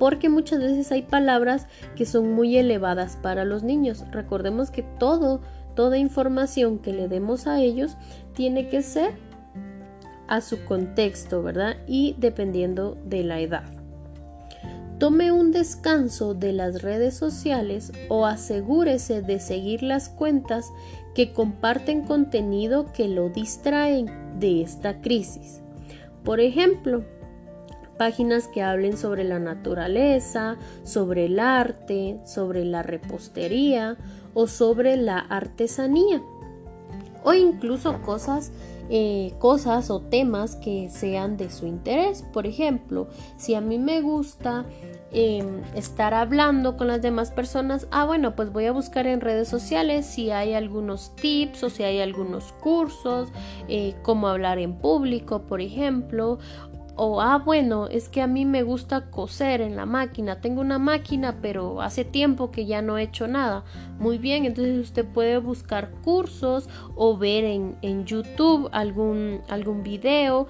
porque 0.00 0.30
muchas 0.30 0.60
veces 0.60 0.90
hay 0.92 1.02
palabras 1.02 1.66
que 1.94 2.06
son 2.06 2.32
muy 2.32 2.56
elevadas 2.56 3.18
para 3.22 3.44
los 3.44 3.62
niños. 3.62 4.04
Recordemos 4.10 4.70
que 4.70 4.82
todo, 4.82 5.42
toda 5.80 5.96
información 5.96 6.78
que 6.78 6.92
le 6.92 7.08
demos 7.08 7.46
a 7.46 7.62
ellos 7.62 7.96
tiene 8.34 8.68
que 8.68 8.82
ser 8.82 9.14
a 10.28 10.42
su 10.42 10.62
contexto, 10.66 11.42
¿verdad? 11.42 11.78
Y 11.86 12.16
dependiendo 12.18 12.98
de 13.06 13.24
la 13.24 13.40
edad. 13.40 13.64
Tome 14.98 15.32
un 15.32 15.52
descanso 15.52 16.34
de 16.34 16.52
las 16.52 16.82
redes 16.82 17.16
sociales 17.16 17.92
o 18.10 18.26
asegúrese 18.26 19.22
de 19.22 19.40
seguir 19.40 19.82
las 19.82 20.10
cuentas 20.10 20.70
que 21.14 21.32
comparten 21.32 22.02
contenido 22.02 22.92
que 22.92 23.08
lo 23.08 23.30
distraen 23.30 24.38
de 24.38 24.60
esta 24.60 25.00
crisis. 25.00 25.62
Por 26.24 26.40
ejemplo, 26.40 27.06
páginas 27.96 28.48
que 28.48 28.60
hablen 28.60 28.98
sobre 28.98 29.24
la 29.24 29.38
naturaleza, 29.38 30.58
sobre 30.84 31.24
el 31.24 31.40
arte, 31.40 32.20
sobre 32.26 32.66
la 32.66 32.82
repostería 32.82 33.96
o 34.34 34.46
sobre 34.46 34.96
la 34.96 35.18
artesanía 35.18 36.22
o 37.22 37.32
incluso 37.34 38.00
cosas 38.02 38.52
eh, 38.92 39.34
cosas 39.38 39.88
o 39.88 40.00
temas 40.00 40.56
que 40.56 40.88
sean 40.90 41.36
de 41.36 41.48
su 41.48 41.64
interés. 41.68 42.22
Por 42.32 42.44
ejemplo, 42.44 43.06
si 43.36 43.54
a 43.54 43.60
mí 43.60 43.78
me 43.78 44.00
gusta 44.00 44.64
em, 45.12 45.62
estar 45.76 46.12
hablando 46.12 46.76
con 46.76 46.88
las 46.88 47.00
demás 47.00 47.30
personas, 47.30 47.86
ah 47.92 48.04
bueno, 48.04 48.34
pues 48.34 48.52
voy 48.52 48.66
a 48.66 48.72
buscar 48.72 49.06
en 49.06 49.20
redes 49.20 49.46
sociales 49.46 50.06
si 50.06 50.32
hay 50.32 50.54
algunos 50.54 51.14
tips 51.14 51.62
o 51.62 51.70
si 51.70 51.84
hay 51.84 52.00
algunos 52.00 52.52
cursos, 52.54 53.28
eh, 53.68 53.94
cómo 54.02 54.26
hablar 54.26 54.58
en 54.58 54.76
público, 54.76 55.42
por 55.42 55.60
ejemplo, 55.60 56.40
o 57.02 57.22
ah 57.22 57.38
bueno 57.38 57.86
es 57.86 58.10
que 58.10 58.20
a 58.20 58.26
mí 58.26 58.44
me 58.44 58.62
gusta 58.62 59.10
coser 59.10 59.62
en 59.62 59.74
la 59.74 59.86
máquina 59.86 60.42
tengo 60.42 60.60
una 60.60 60.78
máquina 60.78 61.38
pero 61.40 61.80
hace 61.80 62.04
tiempo 62.04 62.50
que 62.50 62.66
ya 62.66 62.82
no 62.82 62.98
he 62.98 63.04
hecho 63.04 63.26
nada 63.26 63.64
muy 63.98 64.18
bien 64.18 64.44
entonces 64.44 64.78
usted 64.78 65.06
puede 65.06 65.38
buscar 65.38 65.92
cursos 66.04 66.68
o 66.96 67.16
ver 67.16 67.44
en, 67.44 67.78
en 67.80 68.04
youtube 68.04 68.68
algún 68.72 69.40
algún 69.48 69.82
video 69.82 70.46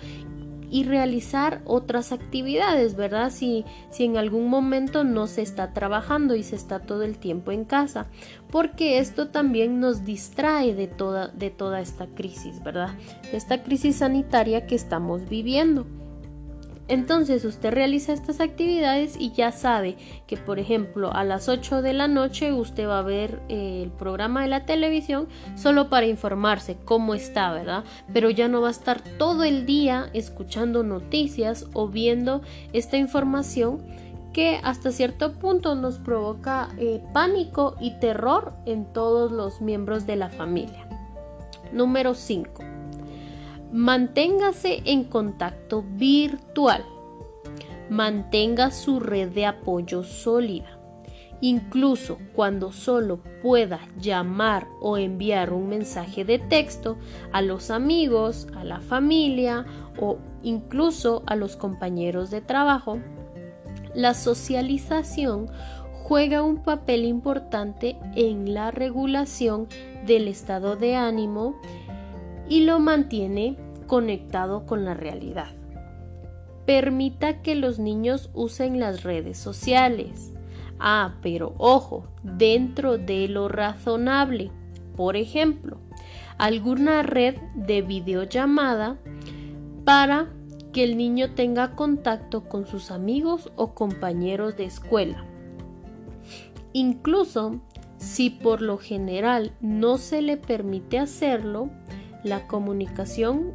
y 0.72 0.84
realizar 0.84 1.62
otras 1.64 2.12
actividades, 2.12 2.94
¿verdad? 2.94 3.32
Si, 3.32 3.64
si 3.90 4.04
en 4.04 4.16
algún 4.16 4.48
momento 4.48 5.02
no 5.02 5.26
se 5.26 5.42
está 5.42 5.72
trabajando 5.72 6.36
y 6.36 6.44
se 6.44 6.54
está 6.54 6.78
todo 6.78 7.02
el 7.02 7.18
tiempo 7.18 7.50
en 7.50 7.64
casa, 7.64 8.06
porque 8.52 8.98
esto 8.98 9.30
también 9.30 9.80
nos 9.80 10.04
distrae 10.04 10.76
de 10.76 10.86
toda, 10.86 11.26
de 11.26 11.50
toda 11.50 11.80
esta 11.80 12.06
crisis, 12.06 12.62
¿verdad? 12.62 12.90
De 13.32 13.36
esta 13.36 13.64
crisis 13.64 13.96
sanitaria 13.96 14.68
que 14.68 14.76
estamos 14.76 15.28
viviendo. 15.28 15.86
Entonces 16.90 17.44
usted 17.44 17.72
realiza 17.72 18.12
estas 18.12 18.40
actividades 18.40 19.14
y 19.16 19.30
ya 19.30 19.52
sabe 19.52 19.96
que 20.26 20.36
por 20.36 20.58
ejemplo 20.58 21.14
a 21.14 21.22
las 21.22 21.48
8 21.48 21.82
de 21.82 21.92
la 21.92 22.08
noche 22.08 22.52
usted 22.52 22.88
va 22.88 22.98
a 22.98 23.02
ver 23.02 23.40
eh, 23.48 23.82
el 23.84 23.90
programa 23.92 24.42
de 24.42 24.48
la 24.48 24.66
televisión 24.66 25.28
solo 25.54 25.88
para 25.88 26.06
informarse 26.06 26.76
cómo 26.84 27.14
está, 27.14 27.52
¿verdad? 27.52 27.84
Pero 28.12 28.28
ya 28.28 28.48
no 28.48 28.60
va 28.60 28.68
a 28.68 28.72
estar 28.72 29.00
todo 29.18 29.44
el 29.44 29.66
día 29.66 30.10
escuchando 30.14 30.82
noticias 30.82 31.66
o 31.74 31.86
viendo 31.86 32.42
esta 32.72 32.96
información 32.96 33.80
que 34.32 34.60
hasta 34.64 34.90
cierto 34.90 35.34
punto 35.34 35.76
nos 35.76 35.98
provoca 35.98 36.70
eh, 36.76 37.00
pánico 37.12 37.76
y 37.80 38.00
terror 38.00 38.52
en 38.66 38.92
todos 38.92 39.30
los 39.30 39.60
miembros 39.60 40.08
de 40.08 40.16
la 40.16 40.28
familia. 40.28 40.88
Número 41.72 42.14
5. 42.14 42.69
Manténgase 43.72 44.82
en 44.84 45.04
contacto 45.04 45.84
virtual. 45.86 46.84
Mantenga 47.88 48.72
su 48.72 48.98
red 48.98 49.28
de 49.28 49.46
apoyo 49.46 50.02
sólida. 50.02 50.80
Incluso 51.40 52.18
cuando 52.34 52.72
solo 52.72 53.20
pueda 53.42 53.78
llamar 53.96 54.66
o 54.80 54.98
enviar 54.98 55.52
un 55.52 55.68
mensaje 55.68 56.24
de 56.24 56.40
texto 56.40 56.98
a 57.30 57.42
los 57.42 57.70
amigos, 57.70 58.48
a 58.56 58.64
la 58.64 58.80
familia 58.80 59.64
o 60.00 60.18
incluso 60.42 61.22
a 61.26 61.36
los 61.36 61.56
compañeros 61.56 62.30
de 62.30 62.40
trabajo, 62.40 62.98
la 63.94 64.14
socialización 64.14 65.46
juega 65.92 66.42
un 66.42 66.64
papel 66.64 67.04
importante 67.04 67.96
en 68.16 68.52
la 68.52 68.72
regulación 68.72 69.68
del 70.06 70.26
estado 70.26 70.74
de 70.74 70.96
ánimo 70.96 71.54
y 72.50 72.64
lo 72.64 72.80
mantiene 72.80 73.56
conectado 73.86 74.66
con 74.66 74.84
la 74.84 74.92
realidad. 74.92 75.52
Permita 76.66 77.40
que 77.40 77.54
los 77.54 77.78
niños 77.78 78.28
usen 78.34 78.78
las 78.78 79.02
redes 79.02 79.38
sociales. 79.38 80.34
Ah, 80.78 81.14
pero 81.22 81.54
ojo, 81.56 82.04
dentro 82.22 82.98
de 82.98 83.28
lo 83.28 83.48
razonable. 83.48 84.50
Por 84.96 85.16
ejemplo, 85.16 85.78
alguna 86.36 87.02
red 87.02 87.36
de 87.54 87.82
videollamada 87.82 88.98
para 89.84 90.28
que 90.72 90.84
el 90.84 90.96
niño 90.96 91.34
tenga 91.34 91.76
contacto 91.76 92.48
con 92.48 92.66
sus 92.66 92.90
amigos 92.90 93.52
o 93.56 93.74
compañeros 93.74 94.56
de 94.56 94.64
escuela. 94.64 95.24
Incluso 96.72 97.60
si 98.00 98.30
por 98.30 98.62
lo 98.62 98.78
general 98.78 99.52
no 99.60 99.98
se 99.98 100.22
le 100.22 100.36
permite 100.36 100.98
hacerlo, 100.98 101.70
la 102.24 102.46
comunicación 102.46 103.52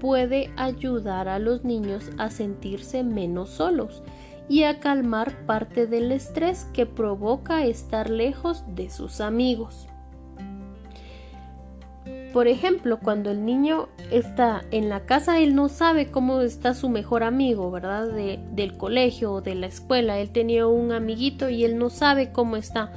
puede 0.00 0.50
ayudar 0.56 1.28
a 1.28 1.38
los 1.38 1.64
niños 1.64 2.10
a 2.18 2.30
sentirse 2.30 3.04
menos 3.04 3.50
solos 3.50 4.02
y 4.48 4.64
a 4.64 4.80
calmar 4.80 5.46
parte 5.46 5.86
del 5.86 6.10
estrés 6.10 6.64
que 6.72 6.86
provoca 6.86 7.64
estar 7.64 8.10
lejos 8.10 8.64
de 8.74 8.90
sus 8.90 9.20
amigos. 9.20 9.86
Por 12.32 12.46
ejemplo, 12.46 13.00
cuando 13.00 13.30
el 13.30 13.44
niño 13.44 13.88
está 14.12 14.62
en 14.70 14.88
la 14.88 15.04
casa, 15.04 15.40
él 15.40 15.56
no 15.56 15.68
sabe 15.68 16.10
cómo 16.10 16.40
está 16.42 16.74
su 16.74 16.88
mejor 16.88 17.24
amigo, 17.24 17.70
¿verdad? 17.72 18.08
del 18.08 18.76
colegio 18.76 19.32
o 19.32 19.40
de 19.40 19.56
la 19.56 19.66
escuela. 19.66 20.18
Él 20.20 20.30
tenía 20.30 20.68
un 20.68 20.92
amiguito 20.92 21.48
y 21.48 21.64
él 21.64 21.76
no 21.76 21.90
sabe 21.90 22.30
cómo 22.30 22.56
está. 22.56 22.92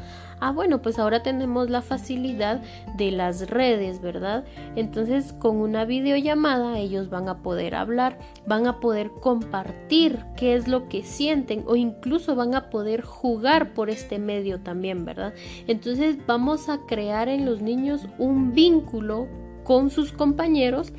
Ah, 0.45 0.51
bueno, 0.51 0.81
pues 0.81 0.99
ahora 0.99 1.23
tenemos 1.23 1.69
la 1.69 1.81
facilidad 1.81 2.61
de 2.97 3.11
las 3.11 3.49
redes, 3.49 4.01
¿verdad? 4.01 4.43
Entonces 4.75 5.31
con 5.31 5.55
una 5.55 5.85
videollamada 5.85 6.79
ellos 6.79 7.09
van 7.09 7.29
a 7.29 7.37
poder 7.41 7.75
hablar, 7.75 8.19
van 8.45 8.67
a 8.67 8.81
poder 8.81 9.09
compartir 9.21 10.19
qué 10.35 10.55
es 10.55 10.67
lo 10.67 10.89
que 10.89 11.01
sienten 11.01 11.63
o 11.65 11.77
incluso 11.77 12.35
van 12.35 12.55
a 12.55 12.69
poder 12.69 13.03
jugar 13.03 13.73
por 13.73 13.89
este 13.89 14.19
medio 14.19 14.59
también, 14.59 15.05
¿verdad? 15.05 15.33
Entonces 15.67 16.17
vamos 16.27 16.67
a 16.67 16.79
crear 16.87 17.29
en 17.29 17.45
los 17.45 17.61
niños 17.61 18.09
un 18.17 18.51
vínculo 18.51 19.29
con 19.63 19.89
sus 19.91 20.11
compañeros 20.11 20.91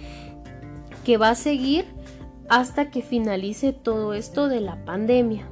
que 1.05 1.19
va 1.19 1.29
a 1.29 1.35
seguir 1.35 1.85
hasta 2.49 2.91
que 2.91 3.03
finalice 3.03 3.75
todo 3.75 4.15
esto 4.15 4.49
de 4.49 4.63
la 4.63 4.83
pandemia. 4.87 5.47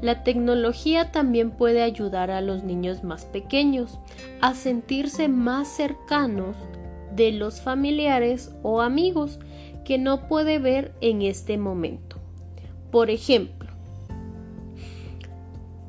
La 0.00 0.22
tecnología 0.22 1.12
también 1.12 1.50
puede 1.50 1.82
ayudar 1.82 2.30
a 2.30 2.40
los 2.40 2.62
niños 2.62 3.04
más 3.04 3.24
pequeños 3.24 3.98
a 4.40 4.54
sentirse 4.54 5.28
más 5.28 5.68
cercanos 5.68 6.56
de 7.14 7.32
los 7.32 7.60
familiares 7.60 8.54
o 8.62 8.82
amigos 8.82 9.38
que 9.84 9.98
no 9.98 10.28
puede 10.28 10.58
ver 10.58 10.94
en 11.00 11.22
este 11.22 11.56
momento. 11.58 12.18
Por 12.90 13.10
ejemplo, 13.10 13.70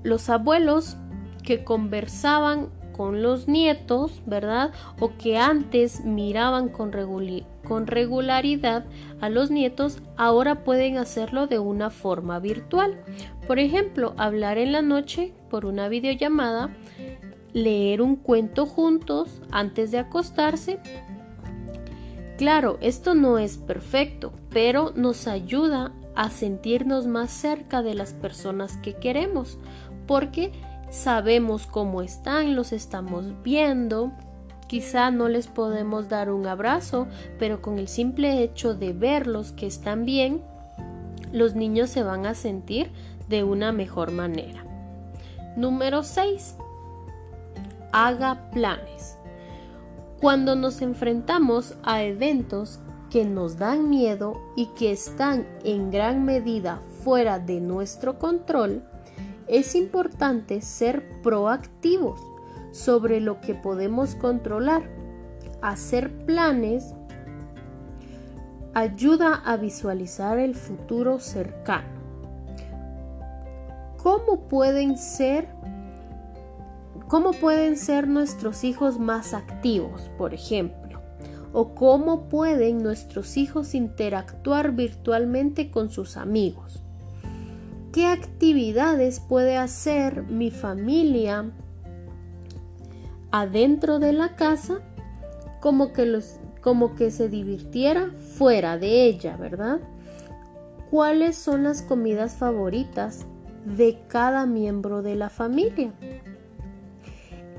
los 0.03 0.29
abuelos 0.29 0.97
que 1.43 1.63
conversaban 1.63 2.69
con 2.95 3.21
los 3.21 3.49
nietos, 3.49 4.21
¿verdad? 4.25 4.71
O 5.01 5.17
que 5.17 5.37
antes 5.37 6.05
miraban 6.05 6.69
con, 6.69 6.93
regularidad 6.93 8.85
a 9.19 9.27
los 9.27 9.51
nietos, 9.51 9.99
ahora 10.15 10.63
pueden 10.63 10.97
hacerlo 10.97 11.47
de 11.47 11.59
una 11.59 11.89
forma 11.89 12.39
virtual. 12.39 12.97
Por 13.47 13.59
ejemplo, 13.59 14.13
hablar 14.15 14.57
en 14.57 14.71
la 14.71 14.81
noche 14.81 15.33
por 15.49 15.65
una 15.65 15.89
videollamada, 15.89 16.69
leer 17.51 18.01
un 18.01 18.15
cuento 18.15 18.65
juntos 18.65 19.41
antes 19.51 19.91
de 19.91 19.99
acostarse. 19.99 20.79
Claro, 22.37 22.77
esto 22.79 23.13
no 23.13 23.39
es 23.39 23.57
perfecto, 23.57 24.31
pero 24.51 24.93
nos 24.95 25.27
ayuda 25.27 25.91
a 26.15 26.29
sentirnos 26.29 27.07
más 27.07 27.29
cerca 27.31 27.81
de 27.81 27.93
las 27.93 28.13
personas 28.13 28.77
que 28.77 28.93
queremos, 28.93 29.57
porque 30.07 30.53
sabemos 30.95 31.67
cómo 31.67 32.01
están, 32.01 32.55
los 32.55 32.71
estamos 32.71 33.25
viendo. 33.43 34.11
Quizá 34.67 35.11
no 35.11 35.27
les 35.27 35.47
podemos 35.47 36.09
dar 36.09 36.31
un 36.31 36.47
abrazo, 36.47 37.07
pero 37.37 37.61
con 37.61 37.77
el 37.77 37.87
simple 37.87 38.41
hecho 38.41 38.73
de 38.73 38.93
verlos 38.93 39.51
que 39.51 39.67
están 39.67 40.05
bien, 40.05 40.41
los 41.31 41.53
niños 41.53 41.89
se 41.89 42.01
van 42.01 42.25
a 42.25 42.33
sentir 42.33 42.91
de 43.27 43.43
una 43.43 43.71
mejor 43.71 44.11
manera. 44.11 44.63
Número 45.55 46.01
6. 46.01 46.55
Haga 47.91 48.49
planes. 48.51 49.17
Cuando 50.21 50.55
nos 50.55 50.81
enfrentamos 50.81 51.75
a 51.83 52.03
eventos 52.03 52.79
que 53.11 53.25
nos 53.25 53.57
dan 53.57 53.89
miedo 53.89 54.41
y 54.55 54.67
que 54.67 54.91
están 54.91 55.45
en 55.63 55.91
gran 55.91 56.25
medida 56.25 56.81
fuera 57.03 57.37
de 57.37 57.61
nuestro 57.61 58.17
control, 58.17 58.83
es 59.47 59.75
importante 59.75 60.61
ser 60.61 61.21
proactivos 61.21 62.19
sobre 62.71 63.21
lo 63.21 63.39
que 63.41 63.55
podemos 63.55 64.15
controlar. 64.15 64.83
Hacer 65.61 66.25
planes 66.25 66.93
ayuda 68.73 69.35
a 69.45 69.57
visualizar 69.57 70.37
el 70.37 70.55
futuro 70.55 71.19
cercano. 71.19 71.95
¿Cómo 73.97 74.47
pueden 74.47 74.97
ser 74.97 75.47
cómo 77.07 77.31
pueden 77.31 77.77
ser 77.77 78.07
nuestros 78.07 78.63
hijos 78.63 78.99
más 78.99 79.33
activos, 79.33 80.09
por 80.17 80.33
ejemplo? 80.33 81.01
¿O 81.53 81.73
cómo 81.73 82.27
pueden 82.27 82.83
nuestros 82.83 83.37
hijos 83.37 83.75
interactuar 83.75 84.73
virtualmente 84.73 85.71
con 85.71 85.89
sus 85.89 86.17
amigos? 86.17 86.84
¿Qué 87.95 88.07
actividades 88.07 89.21
puede 89.21 89.55
hacer 89.55 90.23
mi 90.23 90.51
familia 90.51 91.49
adentro 93.31 93.99
de 93.99 94.11
la 94.11 94.35
casa 94.35 94.81
como 95.61 95.93
que, 95.93 96.05
los, 96.05 96.41
como 96.59 96.95
que 96.95 97.09
se 97.09 97.29
divirtiera 97.29 98.11
fuera 98.37 98.77
de 98.77 99.05
ella, 99.05 99.37
¿verdad? 99.37 99.79
¿Cuáles 100.91 101.37
son 101.37 101.63
las 101.63 101.83
comidas 101.83 102.35
favoritas 102.35 103.27
de 103.63 103.97
cada 104.09 104.45
miembro 104.45 105.01
de 105.01 105.15
la 105.15 105.29
familia. 105.29 105.93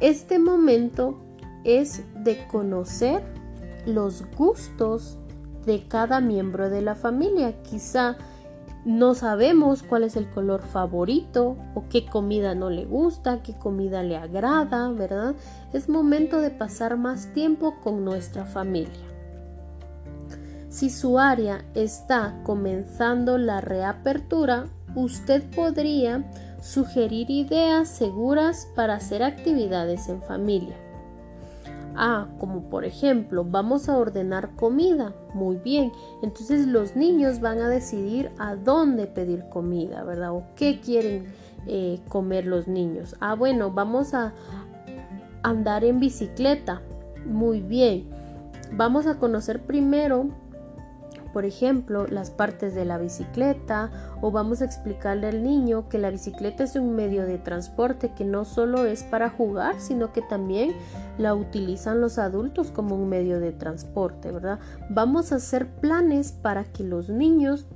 Este 0.00 0.38
momento 0.38 1.18
es 1.64 2.04
de 2.24 2.46
conocer 2.46 3.22
los 3.86 4.22
gustos 4.36 5.16
de 5.64 5.84
cada 5.88 6.20
miembro 6.20 6.68
de 6.68 6.82
la 6.82 6.94
familia. 6.94 7.62
Quizá 7.62 8.18
no 8.86 9.16
sabemos 9.16 9.82
cuál 9.82 10.04
es 10.04 10.14
el 10.14 10.30
color 10.30 10.62
favorito 10.62 11.56
o 11.74 11.88
qué 11.88 12.06
comida 12.06 12.54
no 12.54 12.70
le 12.70 12.84
gusta, 12.84 13.42
qué 13.42 13.52
comida 13.52 14.04
le 14.04 14.16
agrada, 14.16 14.88
¿verdad? 14.90 15.34
Es 15.72 15.88
momento 15.88 16.40
de 16.40 16.50
pasar 16.50 16.96
más 16.96 17.32
tiempo 17.34 17.74
con 17.82 18.04
nuestra 18.04 18.44
familia. 18.44 18.92
Si 20.68 20.88
su 20.88 21.18
área 21.18 21.64
está 21.74 22.40
comenzando 22.44 23.38
la 23.38 23.60
reapertura, 23.60 24.66
usted 24.94 25.42
podría 25.50 26.30
sugerir 26.62 27.28
ideas 27.28 27.88
seguras 27.88 28.68
para 28.76 28.94
hacer 28.94 29.24
actividades 29.24 30.08
en 30.08 30.22
familia. 30.22 30.85
Ah, 31.96 32.28
como 32.38 32.68
por 32.68 32.84
ejemplo, 32.84 33.44
vamos 33.44 33.88
a 33.88 33.96
ordenar 33.96 34.54
comida. 34.54 35.14
Muy 35.34 35.56
bien. 35.56 35.92
Entonces 36.22 36.66
los 36.66 36.94
niños 36.94 37.40
van 37.40 37.58
a 37.60 37.68
decidir 37.68 38.30
a 38.38 38.54
dónde 38.54 39.06
pedir 39.06 39.44
comida, 39.48 40.04
¿verdad? 40.04 40.32
O 40.32 40.44
qué 40.56 40.80
quieren 40.80 41.24
eh, 41.66 42.00
comer 42.08 42.46
los 42.46 42.68
niños. 42.68 43.16
Ah, 43.20 43.34
bueno, 43.34 43.70
vamos 43.70 44.12
a 44.12 44.34
andar 45.42 45.84
en 45.84 45.98
bicicleta. 45.98 46.82
Muy 47.24 47.60
bien. 47.60 48.08
Vamos 48.72 49.06
a 49.06 49.18
conocer 49.18 49.62
primero 49.62 50.28
por 51.36 51.44
ejemplo, 51.44 52.06
las 52.06 52.30
partes 52.30 52.74
de 52.74 52.86
la 52.86 52.96
bicicleta 52.96 53.90
o 54.22 54.30
vamos 54.30 54.62
a 54.62 54.64
explicarle 54.64 55.26
al 55.26 55.42
niño 55.42 55.86
que 55.90 55.98
la 55.98 56.08
bicicleta 56.08 56.64
es 56.64 56.76
un 56.76 56.96
medio 56.96 57.26
de 57.26 57.36
transporte 57.36 58.14
que 58.16 58.24
no 58.24 58.46
solo 58.46 58.86
es 58.86 59.02
para 59.02 59.28
jugar, 59.28 59.78
sino 59.78 60.14
que 60.14 60.22
también 60.22 60.72
la 61.18 61.34
utilizan 61.34 62.00
los 62.00 62.16
adultos 62.16 62.70
como 62.70 62.94
un 62.94 63.10
medio 63.10 63.38
de 63.38 63.52
transporte, 63.52 64.32
¿verdad? 64.32 64.60
Vamos 64.88 65.30
a 65.30 65.34
hacer 65.34 65.66
planes 65.66 66.32
para 66.32 66.64
que 66.64 66.84
los 66.84 67.10
niños 67.10 67.66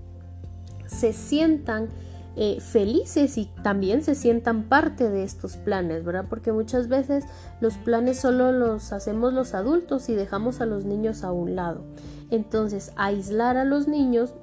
se 0.86 1.12
sientan 1.12 1.90
eh, 2.36 2.60
felices 2.60 3.36
y 3.36 3.50
también 3.62 4.02
se 4.02 4.14
sientan 4.14 4.70
parte 4.70 5.10
de 5.10 5.22
estos 5.22 5.58
planes, 5.58 6.02
¿verdad? 6.02 6.24
Porque 6.30 6.50
muchas 6.50 6.88
veces 6.88 7.24
los 7.60 7.76
planes 7.76 8.18
solo 8.18 8.52
los 8.52 8.94
hacemos 8.94 9.34
los 9.34 9.52
adultos 9.52 10.08
y 10.08 10.14
dejamos 10.14 10.62
a 10.62 10.66
los 10.66 10.86
niños 10.86 11.24
a 11.24 11.32
un 11.32 11.56
lado. 11.56 11.82
Entonces, 12.30 12.92
aislar 12.96 13.56
a 13.56 13.64
los 13.64 13.88
niños 13.88 14.34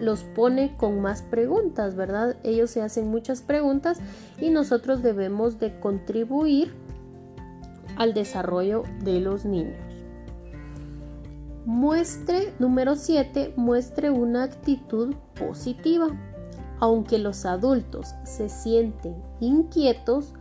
los 0.00 0.22
pone 0.22 0.74
con 0.76 1.00
más 1.00 1.22
preguntas, 1.22 1.96
¿verdad? 1.96 2.36
Ellos 2.44 2.70
se 2.70 2.82
hacen 2.82 3.08
muchas 3.08 3.42
preguntas 3.42 3.98
y 4.40 4.50
nosotros 4.50 5.02
debemos 5.02 5.58
de 5.58 5.78
contribuir 5.80 6.72
al 7.96 8.14
desarrollo 8.14 8.84
de 9.02 9.20
los 9.20 9.44
niños. 9.44 9.76
Muestre, 11.64 12.54
número 12.58 12.96
7, 12.96 13.54
muestre 13.56 14.10
una 14.10 14.44
actitud 14.44 15.14
positiva. 15.38 16.08
Aunque 16.80 17.18
los 17.18 17.44
adultos 17.44 18.14
se 18.24 18.48
sienten 18.48 19.16
inquietos, 19.40 20.32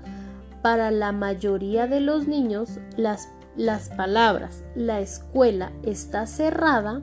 para 0.61 0.91
la 0.91 1.11
mayoría 1.11 1.87
de 1.87 2.01
los 2.01 2.27
niños 2.27 2.79
las 2.97 3.29
las 3.57 3.89
palabras 3.89 4.63
la 4.75 5.01
escuela 5.01 5.71
está 5.83 6.25
cerrada 6.27 7.01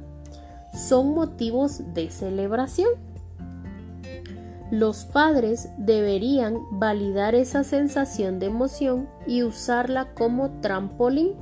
son 0.72 1.14
motivos 1.14 1.94
de 1.94 2.10
celebración. 2.10 2.90
Los 4.70 5.04
padres 5.04 5.68
deberían 5.78 6.58
validar 6.72 7.34
esa 7.34 7.62
sensación 7.62 8.38
de 8.38 8.46
emoción 8.46 9.08
y 9.26 9.42
usarla 9.42 10.14
como 10.14 10.50
trampolín 10.60 11.34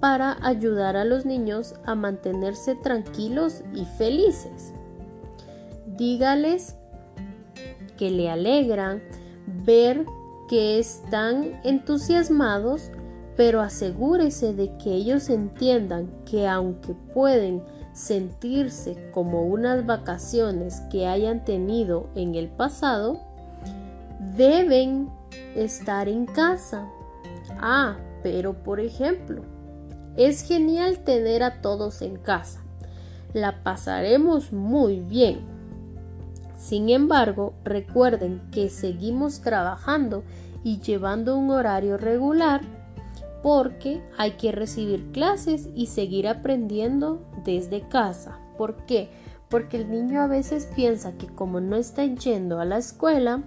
para 0.00 0.36
ayudar 0.42 0.96
a 0.96 1.04
los 1.04 1.24
niños 1.24 1.74
a 1.84 1.94
mantenerse 1.94 2.76
tranquilos 2.76 3.62
y 3.74 3.84
felices. 3.84 4.72
Dígales 5.96 6.76
que 7.96 8.10
le 8.10 8.30
alegran 8.30 9.02
ver 9.64 10.04
que 10.48 10.78
están 10.78 11.60
entusiasmados, 11.64 12.90
pero 13.38 13.60
asegúrese 13.60 14.52
de 14.52 14.76
que 14.78 14.90
ellos 14.90 15.30
entiendan 15.30 16.10
que 16.24 16.48
aunque 16.48 16.92
pueden 17.14 17.62
sentirse 17.92 19.12
como 19.12 19.44
unas 19.44 19.86
vacaciones 19.86 20.80
que 20.90 21.06
hayan 21.06 21.44
tenido 21.44 22.08
en 22.16 22.34
el 22.34 22.48
pasado, 22.48 23.20
deben 24.36 25.08
estar 25.54 26.08
en 26.08 26.26
casa. 26.26 26.88
Ah, 27.60 27.98
pero 28.24 28.54
por 28.64 28.80
ejemplo, 28.80 29.42
es 30.16 30.42
genial 30.42 30.98
tener 31.04 31.44
a 31.44 31.60
todos 31.60 32.02
en 32.02 32.16
casa. 32.16 32.64
La 33.34 33.62
pasaremos 33.62 34.52
muy 34.52 34.98
bien. 34.98 35.42
Sin 36.56 36.88
embargo, 36.88 37.54
recuerden 37.62 38.42
que 38.50 38.68
seguimos 38.68 39.42
trabajando 39.42 40.24
y 40.64 40.80
llevando 40.80 41.36
un 41.36 41.50
horario 41.50 41.98
regular 41.98 42.77
porque 43.42 44.02
hay 44.16 44.32
que 44.32 44.52
recibir 44.52 45.12
clases 45.12 45.68
y 45.74 45.86
seguir 45.86 46.28
aprendiendo 46.28 47.22
desde 47.44 47.88
casa. 47.88 48.38
¿Por 48.56 48.86
qué? 48.86 49.10
Porque 49.48 49.78
el 49.78 49.90
niño 49.90 50.20
a 50.20 50.26
veces 50.26 50.68
piensa 50.74 51.12
que 51.12 51.26
como 51.26 51.60
no 51.60 51.76
está 51.76 52.04
yendo 52.04 52.60
a 52.60 52.64
la 52.64 52.78
escuela, 52.78 53.42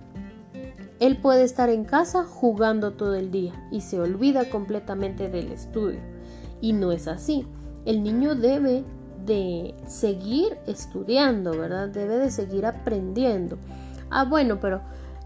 él 1.00 1.18
puede 1.18 1.44
estar 1.44 1.70
en 1.70 1.84
casa 1.84 2.24
jugando 2.24 2.94
todo 2.94 3.16
el 3.16 3.32
día 3.32 3.54
y 3.72 3.82
se 3.82 4.00
olvida 4.00 4.50
completamente 4.50 5.30
del 5.30 5.52
estudio. 5.52 6.00
Y 6.62 6.74
no 6.74 6.92
es 6.92 7.08
así. 7.08 7.48
El 7.86 8.04
niño 8.04 8.36
debe 8.36 8.84
de 9.26 9.74
seguir 9.88 10.58
estudiando, 10.68 11.52
¿verdad? 11.58 11.90
Debe 11.90 12.18
de 12.18 12.32
seguir 12.32 12.66
aprendiendo. 12.66 13.58
Ah, 14.10 14.26
bueno, 14.26 14.60
pero 14.60 14.82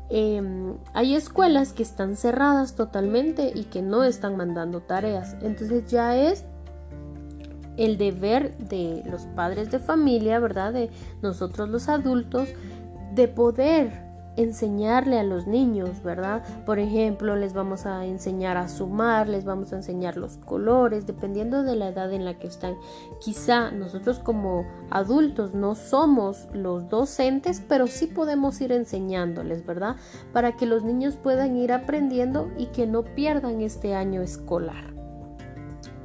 em, 0.09 0.75
hay 0.93 1.15
escuelas 1.15 1.73
que 1.73 1.83
están 1.83 2.15
cerradas 2.15 2.75
totalmente 2.75 3.51
y 3.53 3.65
que 3.65 3.81
no 3.81 4.03
están 4.03 4.37
mandando 4.37 4.81
tareas. 4.81 5.35
Entonces 5.41 5.85
ya 5.87 6.15
es 6.15 6.45
el 7.77 7.97
deber 7.97 8.55
de 8.57 9.03
los 9.09 9.23
padres 9.35 9.71
de 9.71 9.79
familia, 9.79 10.39
¿verdad? 10.39 10.73
De 10.73 10.89
nosotros 11.21 11.69
los 11.69 11.89
adultos, 11.89 12.49
de 13.13 13.27
poder 13.27 14.04
enseñarle 14.37 15.19
a 15.19 15.23
los 15.23 15.47
niños, 15.47 16.03
¿verdad? 16.03 16.43
Por 16.65 16.79
ejemplo, 16.79 17.35
les 17.35 17.53
vamos 17.53 17.85
a 17.85 18.05
enseñar 18.05 18.57
a 18.57 18.67
sumar, 18.67 19.27
les 19.27 19.45
vamos 19.45 19.71
a 19.73 19.77
enseñar 19.77 20.17
los 20.17 20.37
colores, 20.37 21.05
dependiendo 21.05 21.63
de 21.63 21.75
la 21.75 21.89
edad 21.89 22.11
en 22.11 22.25
la 22.25 22.37
que 22.37 22.47
están. 22.47 22.75
Quizá 23.19 23.71
nosotros 23.71 24.19
como 24.19 24.65
adultos 24.89 25.53
no 25.53 25.75
somos 25.75 26.47
los 26.53 26.89
docentes, 26.89 27.61
pero 27.67 27.87
sí 27.87 28.07
podemos 28.07 28.59
ir 28.61 28.71
enseñándoles, 28.71 29.65
¿verdad? 29.65 29.95
Para 30.33 30.57
que 30.57 30.65
los 30.65 30.83
niños 30.83 31.15
puedan 31.15 31.55
ir 31.55 31.71
aprendiendo 31.71 32.51
y 32.57 32.67
que 32.67 32.87
no 32.87 33.03
pierdan 33.03 33.61
este 33.61 33.95
año 33.95 34.21
escolar. 34.21 34.93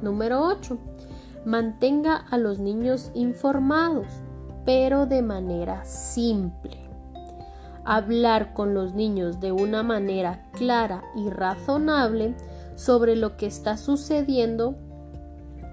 Número 0.01 0.41
8. 0.41 0.77
Mantenga 1.45 2.15
a 2.15 2.37
los 2.37 2.59
niños 2.59 3.11
informados, 3.13 4.07
pero 4.63 5.05
de 5.05 5.21
manera 5.21 5.85
simple 5.85 6.80
hablar 7.85 8.53
con 8.53 8.73
los 8.73 8.93
niños 8.93 9.39
de 9.39 9.51
una 9.51 9.83
manera 9.83 10.43
clara 10.53 11.03
y 11.15 11.29
razonable 11.29 12.35
sobre 12.75 13.15
lo 13.15 13.37
que 13.37 13.45
está 13.45 13.77
sucediendo 13.77 14.75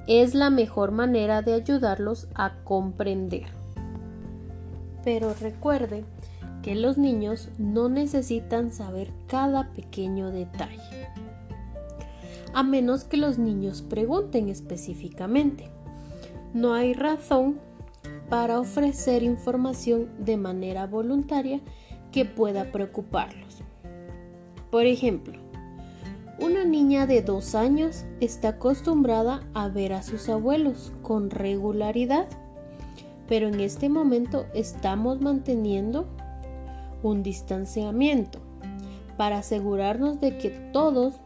es 0.07 0.35
la 0.35 0.51
mejor 0.51 0.91
manera 0.91 1.43
de 1.43 1.55
ayudarlos 1.55 2.29
a 2.35 2.55
comprender. 2.65 3.47
Pero 5.05 5.35
recuerde 5.41 6.05
que 6.63 6.75
los 6.75 6.99
niños 6.99 7.51
no 7.59 7.89
necesitan 7.89 8.73
saber 8.73 9.11
cada 9.27 9.71
pequeño 9.73 10.31
detalle, 10.31 11.09
a 12.55 12.63
menos 12.63 13.05
que 13.05 13.17
los 13.17 13.39
niños 13.39 13.83
pregunten 13.83 14.49
específicamente. 14.49 15.71
No 16.55 16.73
hay 16.75 16.95
razón 16.95 17.61
para 18.29 18.59
ofrecer 18.59 19.23
información 19.23 20.09
de 20.19 20.37
manera 20.37 20.87
voluntaria 20.87 21.61
que 22.19 22.25
pueda 22.25 22.73
preocuparlos. 22.73 23.59
Por 24.73 24.87
ejemplo, 24.87 25.39
una 26.41 26.65
niña 26.65 27.07
de 27.07 27.23
dos 27.23 27.55
años 27.55 28.07
está 28.19 28.49
acostumbrada 28.49 29.45
a 29.55 29.69
ver 29.69 29.93
a 29.93 30.03
sus 30.03 30.29
abuelos 30.29 30.93
con 31.03 31.31
regularidad, 31.31 32.27
pero 33.29 33.47
en 33.47 33.61
este 33.61 33.89
momento 33.89 34.47
estamos 34.53 35.21
manteniendo 35.21 36.09
un 37.05 37.23
distanciamiento 37.23 38.41
para 39.17 39.39
asegurarnos 39.39 40.21
de 40.21 40.39
que 40.39 40.51
todos 40.73 41.21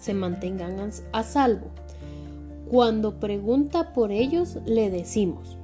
se 0.00 0.14
mantengan 0.14 0.90
a 1.12 1.22
salvo. 1.22 1.68
Cuando 2.68 3.20
pregunta 3.20 3.92
por 3.92 4.10
ellos, 4.10 4.58
le 4.64 4.90
decimos, 4.90 5.58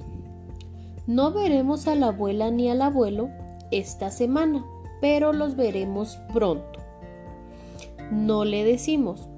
no 1.07 1.33
veremos 1.33 1.89
a 1.89 1.95
la 1.95 2.07
abuela 2.07 2.51
ni 2.51 2.69
al 2.69 2.81
abuelo 2.81 3.29
esta 3.71 4.11
semana, 4.11 4.65
pero 5.01 5.33
los 5.33 5.55
veremos 5.55 6.17
pronto. 6.33 6.79
No 8.11 8.45
le 8.45 8.63
decimos, 8.63 9.29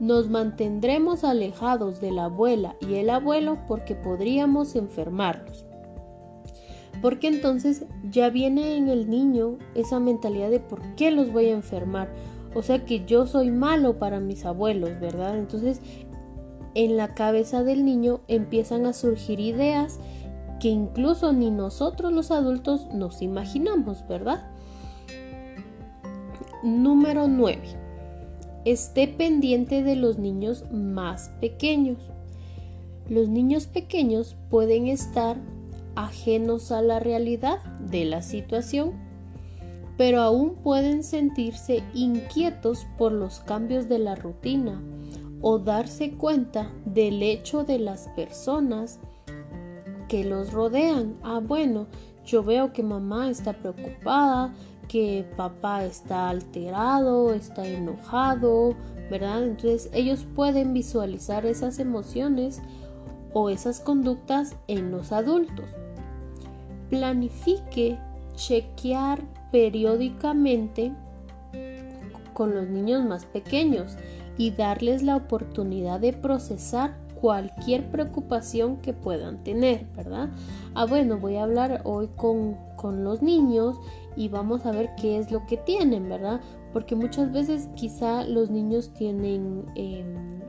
nos 0.00 0.30
mantendremos 0.30 1.24
alejados 1.24 2.00
de 2.00 2.12
la 2.12 2.24
abuela 2.26 2.76
y 2.80 2.94
el 2.94 3.10
abuelo 3.10 3.58
porque 3.66 3.94
podríamos 3.94 4.76
enfermarlos. 4.76 5.66
Porque 7.02 7.28
entonces 7.28 7.84
ya 8.10 8.28
viene 8.30 8.76
en 8.76 8.88
el 8.88 9.08
niño 9.08 9.58
esa 9.74 10.00
mentalidad 10.00 10.50
de 10.50 10.60
por 10.60 10.80
qué 10.96 11.10
los 11.10 11.32
voy 11.32 11.46
a 11.46 11.52
enfermar. 11.52 12.12
O 12.54 12.62
sea 12.62 12.84
que 12.84 13.04
yo 13.04 13.26
soy 13.26 13.50
malo 13.50 13.98
para 13.98 14.20
mis 14.20 14.44
abuelos, 14.44 14.98
¿verdad? 15.00 15.38
Entonces 15.38 15.80
en 16.74 16.96
la 16.96 17.14
cabeza 17.14 17.64
del 17.64 17.84
niño 17.84 18.20
empiezan 18.28 18.86
a 18.86 18.92
surgir 18.92 19.40
ideas 19.40 19.98
que 20.60 20.68
incluso 20.68 21.32
ni 21.32 21.50
nosotros 21.50 22.12
los 22.12 22.30
adultos 22.30 22.88
nos 22.92 23.22
imaginamos, 23.22 24.06
¿verdad? 24.08 24.50
Número 26.62 27.28
9. 27.28 27.60
Esté 28.64 29.08
pendiente 29.08 29.82
de 29.82 29.96
los 29.96 30.18
niños 30.18 30.64
más 30.72 31.30
pequeños. 31.40 31.98
Los 33.08 33.28
niños 33.28 33.66
pequeños 33.66 34.36
pueden 34.50 34.88
estar 34.88 35.36
ajenos 35.94 36.72
a 36.72 36.82
la 36.82 37.00
realidad 37.00 37.62
de 37.80 38.04
la 38.04 38.22
situación, 38.22 38.92
pero 39.96 40.20
aún 40.20 40.56
pueden 40.56 41.02
sentirse 41.02 41.82
inquietos 41.94 42.86
por 42.98 43.12
los 43.12 43.40
cambios 43.40 43.88
de 43.88 43.98
la 43.98 44.14
rutina 44.14 44.82
o 45.40 45.58
darse 45.58 46.12
cuenta 46.12 46.70
del 46.84 47.22
hecho 47.22 47.64
de 47.64 47.78
las 47.78 48.08
personas 48.08 49.00
que 50.08 50.24
los 50.24 50.52
rodean. 50.52 51.16
Ah, 51.22 51.40
bueno, 51.42 51.86
yo 52.24 52.42
veo 52.42 52.72
que 52.72 52.82
mamá 52.82 53.30
está 53.30 53.52
preocupada, 53.52 54.52
que 54.88 55.26
papá 55.36 55.84
está 55.84 56.30
alterado, 56.30 57.32
está 57.32 57.66
enojado, 57.66 58.74
¿verdad? 59.10 59.44
Entonces 59.44 59.90
ellos 59.92 60.26
pueden 60.34 60.72
visualizar 60.72 61.46
esas 61.46 61.78
emociones 61.78 62.60
o 63.32 63.50
esas 63.50 63.80
conductas 63.80 64.56
en 64.66 64.90
los 64.90 65.12
adultos. 65.12 65.70
Planifique 66.90 67.98
chequear 68.34 69.22
periódicamente 69.52 70.92
con 72.32 72.54
los 72.54 72.68
niños 72.68 73.04
más 73.04 73.24
pequeños 73.24 73.96
y 74.36 74.52
darles 74.52 75.02
la 75.02 75.16
oportunidad 75.16 76.00
de 76.00 76.12
procesar 76.12 76.96
cualquier 77.20 77.90
preocupación 77.90 78.76
que 78.78 78.92
puedan 78.92 79.42
tener, 79.42 79.86
¿verdad? 79.96 80.30
Ah, 80.74 80.86
bueno, 80.86 81.18
voy 81.18 81.36
a 81.36 81.42
hablar 81.42 81.82
hoy 81.84 82.08
con, 82.16 82.56
con 82.76 83.04
los 83.04 83.22
niños 83.22 83.76
y 84.16 84.28
vamos 84.28 84.66
a 84.66 84.72
ver 84.72 84.90
qué 85.00 85.18
es 85.18 85.30
lo 85.30 85.44
que 85.46 85.56
tienen, 85.56 86.08
¿verdad? 86.08 86.40
Porque 86.72 86.94
muchas 86.94 87.32
veces 87.32 87.68
quizá 87.74 88.24
los 88.24 88.50
niños 88.50 88.92
tienen 88.94 89.64
em, 89.74 90.40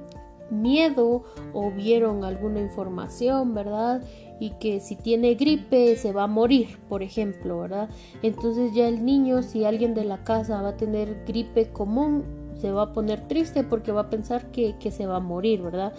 miedo 0.52 1.24
o 1.54 1.72
vieron 1.72 2.24
alguna 2.24 2.60
información, 2.60 3.54
¿verdad? 3.54 4.04
Y 4.40 4.52
que 4.52 4.80
si 4.80 4.96
tiene 4.96 5.36
gripe 5.36 5.96
se 5.96 6.12
va 6.12 6.24
a 6.24 6.28
morir, 6.28 6.78
por 6.88 7.02
ejemplo, 7.04 7.60
¿verdad? 7.60 7.90
Entonces 8.22 8.74
ya 8.74 8.88
el 8.88 9.06
niño, 9.06 9.42
si 9.42 9.66
alguien 9.66 9.94
de 9.94 10.06
la 10.06 10.24
casa 10.24 10.62
va 10.62 10.70
a 10.70 10.78
tener 10.78 11.24
gripe 11.26 11.72
común, 11.72 12.24
se 12.56 12.72
va 12.72 12.84
a 12.84 12.94
poner 12.94 13.28
triste 13.28 13.64
porque 13.64 13.92
va 13.92 14.02
a 14.02 14.10
pensar 14.10 14.52
que, 14.52 14.76
que 14.80 14.92
se 14.92 15.06
va 15.06 15.18
a 15.18 15.22
morir, 15.22 15.62
¿verdad? 15.62 15.94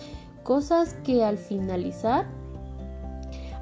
Cosas 0.50 0.94
que 1.04 1.22
al 1.22 1.38
finalizar 1.38 2.26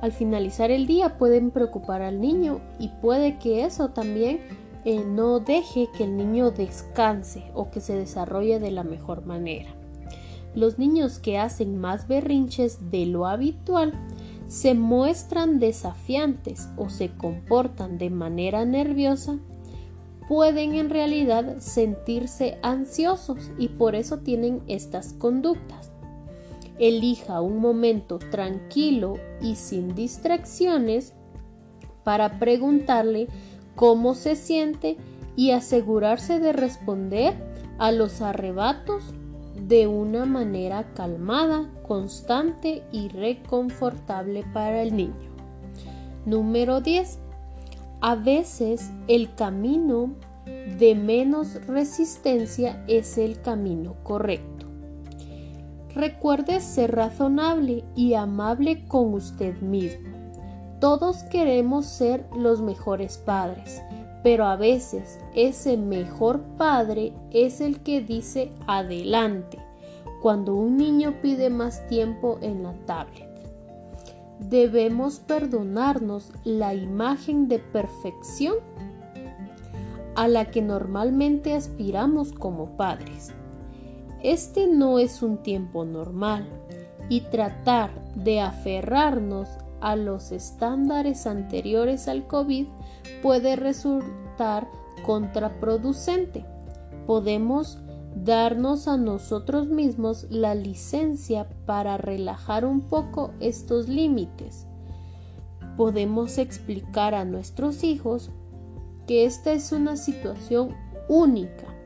Al 0.00 0.10
finalizar 0.10 0.70
el 0.70 0.86
día 0.86 1.18
pueden 1.18 1.50
preocupar 1.50 2.00
al 2.00 2.18
niño 2.18 2.62
y 2.78 2.88
puede 2.88 3.36
que 3.38 3.66
eso 3.66 3.90
también 3.90 4.40
eh, 4.86 5.04
no 5.04 5.38
deje 5.38 5.90
que 5.94 6.04
el 6.04 6.16
niño 6.16 6.50
descanse 6.50 7.44
o 7.52 7.70
que 7.70 7.82
se 7.82 7.94
desarrolle 7.94 8.58
de 8.58 8.70
la 8.70 8.84
mejor 8.84 9.26
manera. 9.26 9.68
Los 10.54 10.78
niños 10.78 11.18
que 11.18 11.36
hacen 11.36 11.78
más 11.78 12.08
berrinches 12.08 12.90
de 12.90 13.04
lo 13.04 13.26
habitual 13.26 13.92
se 14.46 14.72
muestran 14.72 15.58
desafiantes 15.58 16.70
o 16.78 16.88
se 16.88 17.10
comportan 17.10 17.98
de 17.98 18.08
manera 18.08 18.64
nerviosa, 18.64 19.36
pueden 20.26 20.74
en 20.74 20.88
realidad 20.88 21.58
sentirse 21.58 22.56
ansiosos 22.62 23.50
y 23.58 23.68
por 23.68 23.94
eso 23.94 24.20
tienen 24.20 24.62
estas 24.68 25.12
conductas. 25.12 25.77
Elija 26.78 27.40
un 27.40 27.60
momento 27.60 28.18
tranquilo 28.18 29.18
y 29.40 29.56
sin 29.56 29.94
distracciones 29.94 31.14
para 32.04 32.38
preguntarle 32.38 33.28
cómo 33.74 34.14
se 34.14 34.36
siente 34.36 34.96
y 35.36 35.50
asegurarse 35.52 36.40
de 36.40 36.52
responder 36.52 37.34
a 37.78 37.92
los 37.92 38.20
arrebatos 38.22 39.14
de 39.60 39.86
una 39.86 40.24
manera 40.24 40.92
calmada, 40.94 41.70
constante 41.86 42.82
y 42.92 43.08
reconfortable 43.08 44.44
para 44.52 44.82
el 44.82 44.96
niño. 44.96 45.14
Número 46.26 46.80
10. 46.80 47.18
A 48.00 48.14
veces 48.14 48.90
el 49.08 49.34
camino 49.34 50.14
de 50.78 50.94
menos 50.94 51.54
resistencia 51.66 52.82
es 52.86 53.18
el 53.18 53.40
camino 53.40 53.96
correcto. 54.02 54.57
Recuerde 55.98 56.60
ser 56.60 56.94
razonable 56.94 57.82
y 57.96 58.14
amable 58.14 58.86
con 58.86 59.14
usted 59.14 59.60
mismo. 59.62 60.10
Todos 60.78 61.24
queremos 61.24 61.86
ser 61.86 62.24
los 62.38 62.62
mejores 62.62 63.18
padres, 63.18 63.82
pero 64.22 64.46
a 64.46 64.54
veces 64.54 65.18
ese 65.34 65.76
mejor 65.76 66.40
padre 66.56 67.14
es 67.32 67.60
el 67.60 67.80
que 67.80 68.00
dice 68.00 68.52
adelante 68.68 69.58
cuando 70.22 70.54
un 70.54 70.76
niño 70.76 71.14
pide 71.20 71.50
más 71.50 71.84
tiempo 71.88 72.38
en 72.42 72.62
la 72.62 72.74
tablet. 72.86 73.28
Debemos 74.38 75.18
perdonarnos 75.18 76.30
la 76.44 76.74
imagen 76.74 77.48
de 77.48 77.58
perfección 77.58 78.54
a 80.14 80.28
la 80.28 80.44
que 80.44 80.62
normalmente 80.62 81.54
aspiramos 81.54 82.30
como 82.30 82.76
padres. 82.76 83.34
Este 84.22 84.66
no 84.66 84.98
es 84.98 85.22
un 85.22 85.38
tiempo 85.38 85.84
normal 85.84 86.48
y 87.08 87.20
tratar 87.22 87.90
de 88.16 88.40
aferrarnos 88.40 89.48
a 89.80 89.94
los 89.94 90.32
estándares 90.32 91.26
anteriores 91.26 92.08
al 92.08 92.26
COVID 92.26 92.66
puede 93.22 93.54
resultar 93.54 94.68
contraproducente. 95.06 96.44
Podemos 97.06 97.78
darnos 98.16 98.88
a 98.88 98.96
nosotros 98.96 99.68
mismos 99.68 100.26
la 100.30 100.56
licencia 100.56 101.48
para 101.64 101.96
relajar 101.96 102.64
un 102.64 102.80
poco 102.80 103.30
estos 103.38 103.88
límites. 103.88 104.66
Podemos 105.76 106.38
explicar 106.38 107.14
a 107.14 107.24
nuestros 107.24 107.84
hijos 107.84 108.30
que 109.06 109.24
esta 109.24 109.52
es 109.52 109.70
una 109.70 109.96
situación 109.96 110.74
única 111.08 111.77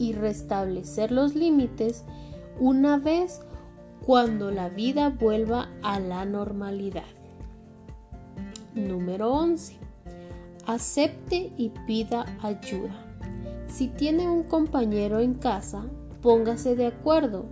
y 0.00 0.14
restablecer 0.14 1.12
los 1.12 1.34
límites 1.34 2.04
una 2.58 2.96
vez 2.96 3.42
cuando 4.04 4.50
la 4.50 4.70
vida 4.70 5.10
vuelva 5.10 5.68
a 5.82 6.00
la 6.00 6.24
normalidad. 6.24 7.04
Número 8.74 9.30
11. 9.30 9.76
Acepte 10.66 11.52
y 11.58 11.68
pida 11.86 12.24
ayuda. 12.42 13.04
Si 13.68 13.88
tiene 13.88 14.28
un 14.28 14.42
compañero 14.42 15.20
en 15.20 15.34
casa, 15.34 15.84
póngase 16.22 16.76
de 16.76 16.86
acuerdo 16.86 17.44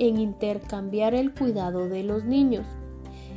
en 0.00 0.18
intercambiar 0.18 1.14
el 1.14 1.32
cuidado 1.32 1.88
de 1.88 2.02
los 2.02 2.24
niños, 2.24 2.66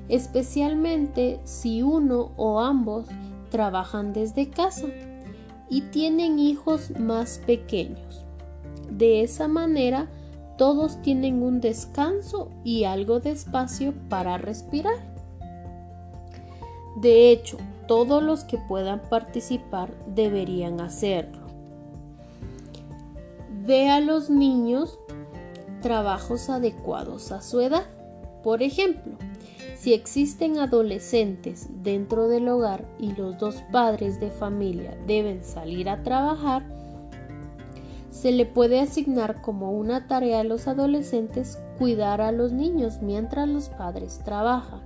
especialmente 0.09 1.39
si 1.43 1.83
uno 1.83 2.31
o 2.38 2.59
ambos 2.59 3.07
trabajan 3.51 4.13
desde 4.13 4.49
casa 4.49 4.88
y 5.69 5.82
tienen 5.82 6.39
hijos 6.39 6.91
más 6.99 7.41
pequeños. 7.45 8.25
De 8.89 9.21
esa 9.23 9.47
manera, 9.47 10.08
todos 10.58 11.01
tienen 11.01 11.43
un 11.43 11.60
descanso 11.60 12.49
y 12.63 12.86
algo 12.86 13.19
de 13.19 13.32
espacio 13.32 13.93
para 14.10 14.38
respirar. 14.38 14.97
De 16.95 17.32
hecho, 17.32 17.58
todos 17.88 18.23
los 18.23 18.43
que 18.43 18.58
puedan 18.58 19.01
participar 19.10 19.93
deberían 20.08 20.80
hacerlo. 20.80 21.45
Ve 23.65 23.89
a 23.89 23.99
los 23.99 24.30
niños 24.30 24.97
trabajos 25.82 26.49
adecuados 26.49 27.32
a 27.32 27.41
su 27.41 27.60
edad. 27.62 27.86
Por 28.43 28.63
ejemplo, 28.63 29.13
si 29.86 29.93
existen 29.93 30.58
adolescentes 30.58 31.69
dentro 31.84 32.28
del 32.28 32.50
hogar 32.50 32.88
y 32.98 33.12
los 33.12 33.38
dos 33.38 33.62
padres 33.71 34.19
de 34.19 34.32
familia 34.32 34.98
deben 35.06 35.43
salir 35.43 35.89
a 35.89 36.02
trabajar, 36.02 36.65
se 38.10 38.32
le 38.32 38.48
puede 38.48 38.80
asignar 38.80 39.43
como 39.43 39.74
una 39.74 40.08
tarea 40.08 40.39
a 40.39 40.43
los 40.43 40.67
adolescentes 40.67 41.60
cuidar 41.78 42.19
a 42.19 42.32
los 42.32 42.52
niños 42.52 43.04
mientras 43.04 43.48
los 43.48 43.69
padres 43.69 44.21
trabajan. 44.26 44.82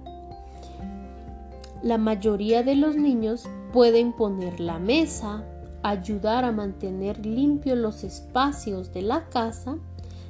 La 1.82 1.98
mayoría 1.98 2.64
de 2.64 2.76
los 2.76 2.98
niños 2.98 3.48
pueden 3.72 4.12
poner 4.12 4.60
la 4.60 4.80
mesa, 4.80 5.46
ayudar 5.82 6.44
a 6.44 6.52
mantener 6.52 7.26
limpios 7.26 7.78
los 7.78 8.04
espacios 8.04 8.92
de 8.92 9.04
la 9.04 9.30
casa, 9.30 9.78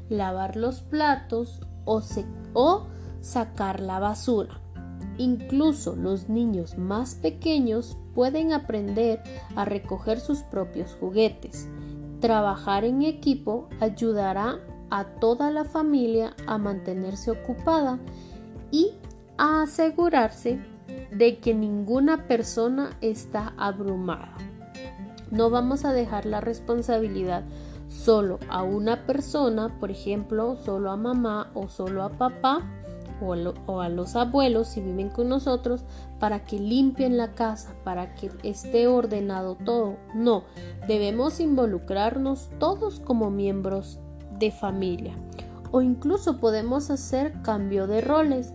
lavar 0.09 0.55
los 0.55 0.81
platos 0.81 1.59
o, 1.85 2.03
o 2.53 2.85
sacar 3.21 3.79
la 3.79 3.97
basura. 3.97 4.58
Incluso 5.19 5.97
los 5.97 6.29
niños 6.29 6.77
más 6.77 7.13
pequeños 7.13 7.97
pueden 8.15 8.53
aprender 8.53 9.21
a 9.53 9.65
recoger 9.65 10.21
sus 10.21 10.43
propios 10.43 10.95
juguetes. 10.97 11.67
Trabajar 12.21 12.85
en 12.85 13.01
equipo 13.01 13.67
ayudará 13.81 14.59
a 14.89 15.03
toda 15.03 15.51
la 15.51 15.65
familia 15.65 16.33
a 16.47 16.57
mantenerse 16.57 17.31
ocupada 17.31 17.99
y 18.71 18.93
a 19.37 19.63
asegurarse 19.63 20.57
de 21.11 21.39
que 21.39 21.53
ninguna 21.53 22.25
persona 22.25 22.97
está 23.01 23.53
abrumada. 23.57 24.37
No 25.31 25.49
vamos 25.49 25.83
a 25.83 25.91
dejar 25.91 26.25
la 26.25 26.39
responsabilidad 26.39 27.43
solo 27.89 28.39
a 28.49 28.63
una 28.63 29.05
persona, 29.05 29.79
por 29.81 29.91
ejemplo, 29.91 30.55
solo 30.63 30.91
a 30.91 30.95
mamá 30.95 31.51
o 31.55 31.67
solo 31.67 32.03
a 32.03 32.09
papá 32.09 32.78
o 33.21 33.81
a, 33.81 33.89
los 33.89 34.15
abuelos 34.15 34.67
si 34.67 34.81
viven 34.81 35.09
con 35.09 35.29
nosotros 35.29 35.83
para 36.19 36.43
que 36.43 36.59
limpien 36.59 37.17
la 37.17 37.33
casa, 37.33 37.73
para 37.83 38.15
que 38.15 38.31
esté 38.43 38.87
ordenado 38.87 39.55
todo. 39.55 39.97
No, 40.13 40.43
debemos 40.87 41.39
involucrarnos 41.39 42.49
todos 42.59 42.99
como 42.99 43.29
miembros 43.29 43.99
de 44.37 44.51
familia. 44.51 45.15
O 45.71 45.81
incluso 45.81 46.39
podemos 46.39 46.89
hacer 46.89 47.33
cambio 47.41 47.87
de 47.87 48.01
roles. 48.01 48.53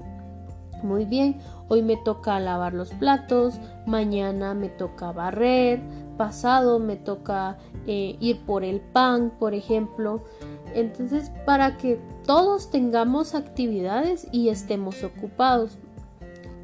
Muy 0.82 1.04
bien, 1.04 1.38
hoy 1.68 1.82
me 1.82 1.96
toca 1.96 2.38
lavar 2.40 2.74
los 2.74 2.90
platos, 2.90 3.54
mañana 3.86 4.52
me 4.54 4.68
toca 4.68 5.12
barrer, 5.12 5.80
pasado 6.16 6.78
me 6.78 6.96
toca 6.96 7.56
eh, 7.86 8.16
ir 8.20 8.44
por 8.44 8.64
el 8.64 8.80
pan, 8.80 9.32
por 9.38 9.54
ejemplo. 9.54 10.22
Entonces, 10.74 11.30
para 11.46 11.76
que 11.76 12.00
todos 12.26 12.70
tengamos 12.70 13.34
actividades 13.34 14.26
y 14.32 14.48
estemos 14.48 15.04
ocupados 15.04 15.78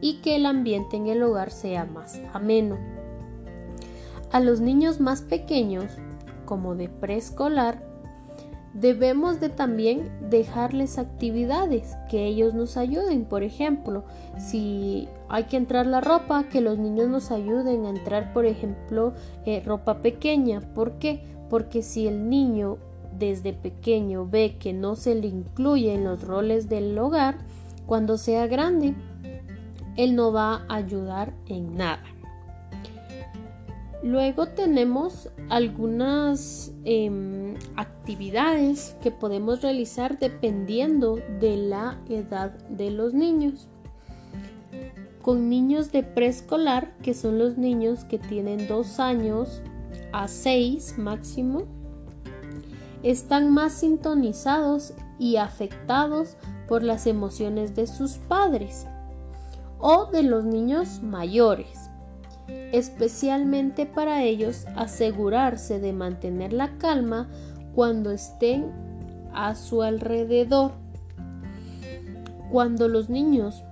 y 0.00 0.20
que 0.22 0.36
el 0.36 0.46
ambiente 0.46 0.96
en 0.96 1.06
el 1.06 1.22
hogar 1.22 1.50
sea 1.50 1.84
más 1.84 2.20
ameno. 2.32 2.78
A 4.32 4.40
los 4.40 4.60
niños 4.60 5.00
más 5.00 5.22
pequeños, 5.22 5.86
como 6.46 6.74
de 6.76 6.88
preescolar, 6.88 7.82
debemos 8.74 9.40
de 9.40 9.48
también 9.48 10.10
dejarles 10.30 10.98
actividades 10.98 11.96
que 12.08 12.26
ellos 12.26 12.54
nos 12.54 12.76
ayuden. 12.76 13.24
Por 13.24 13.42
ejemplo, 13.42 14.04
si 14.38 15.08
hay 15.28 15.44
que 15.44 15.56
entrar 15.56 15.86
la 15.86 16.00
ropa, 16.00 16.44
que 16.44 16.60
los 16.60 16.78
niños 16.78 17.08
nos 17.08 17.30
ayuden 17.30 17.84
a 17.84 17.90
entrar, 17.90 18.32
por 18.32 18.46
ejemplo, 18.46 19.12
eh, 19.44 19.62
ropa 19.64 20.00
pequeña. 20.00 20.60
¿Por 20.60 20.92
qué? 20.98 21.24
Porque 21.50 21.82
si 21.82 22.06
el 22.06 22.30
niño 22.30 22.78
desde 23.20 23.52
pequeño 23.52 24.26
ve 24.26 24.56
que 24.58 24.72
no 24.72 24.96
se 24.96 25.14
le 25.14 25.28
incluye 25.28 25.94
en 25.94 26.02
los 26.02 26.22
roles 26.22 26.68
del 26.68 26.98
hogar, 26.98 27.38
cuando 27.86 28.18
sea 28.18 28.48
grande, 28.48 28.94
él 29.96 30.16
no 30.16 30.32
va 30.32 30.64
a 30.68 30.76
ayudar 30.76 31.32
en 31.46 31.76
nada. 31.76 32.02
Luego 34.02 34.46
tenemos 34.46 35.28
algunas 35.50 36.72
em, 36.84 37.54
actividades 37.76 38.96
que 39.02 39.10
podemos 39.10 39.60
realizar 39.60 40.18
dependiendo 40.18 41.18
de 41.38 41.58
la 41.58 42.00
edad 42.08 42.52
de 42.68 42.90
los 42.90 43.14
niños. 43.14 43.68
con 45.20 45.50
niños 45.50 45.92
de 45.92 46.02
preescolar, 46.02 46.96
que 47.02 47.12
son 47.12 47.38
los 47.38 47.58
niños 47.58 48.04
que 48.04 48.18
tienen 48.18 48.66
dos 48.66 48.98
años 48.98 49.60
a 50.12 50.28
seis 50.28 50.94
máximo, 50.96 51.66
están 53.02 53.50
más 53.50 53.72
sintonizados 53.72 54.94
y 55.18 55.36
afectados 55.36 56.36
por 56.68 56.82
las 56.82 57.06
emociones 57.06 57.74
de 57.74 57.86
sus 57.86 58.18
padres 58.18 58.86
o 59.78 60.06
de 60.06 60.22
los 60.22 60.44
niños 60.44 61.02
mayores. 61.02 61.90
Especialmente 62.72 63.86
para 63.86 64.22
ellos 64.22 64.66
asegurarse 64.76 65.80
de 65.80 65.92
mantener 65.92 66.52
la 66.52 66.76
calma 66.78 67.28
cuando 67.74 68.10
estén 68.10 68.70
a 69.32 69.54
su 69.54 69.82
alrededor. 69.82 70.72
Cuando 72.50 72.88
los 72.88 73.08
niños 73.08 73.62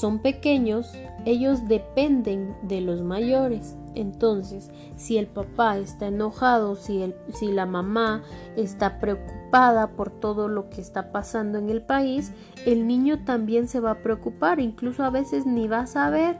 son 0.00 0.18
pequeños, 0.20 0.92
ellos 1.24 1.68
dependen 1.68 2.56
de 2.62 2.80
los 2.80 3.02
mayores. 3.02 3.76
Entonces, 3.96 4.70
si 4.96 5.16
el 5.16 5.26
papá 5.26 5.78
está 5.78 6.08
enojado, 6.08 6.76
si, 6.76 7.14
si 7.32 7.50
la 7.50 7.64
mamá 7.64 8.22
está 8.56 9.00
preocupada 9.00 9.88
por 9.92 10.10
todo 10.10 10.48
lo 10.48 10.68
que 10.68 10.82
está 10.82 11.12
pasando 11.12 11.58
en 11.58 11.70
el 11.70 11.82
país, 11.82 12.32
el 12.66 12.86
niño 12.86 13.24
también 13.24 13.68
se 13.68 13.80
va 13.80 13.92
a 13.92 14.02
preocupar, 14.02 14.60
incluso 14.60 15.02
a 15.02 15.10
veces 15.10 15.46
ni 15.46 15.66
va 15.66 15.80
a 15.80 15.86
saber 15.86 16.38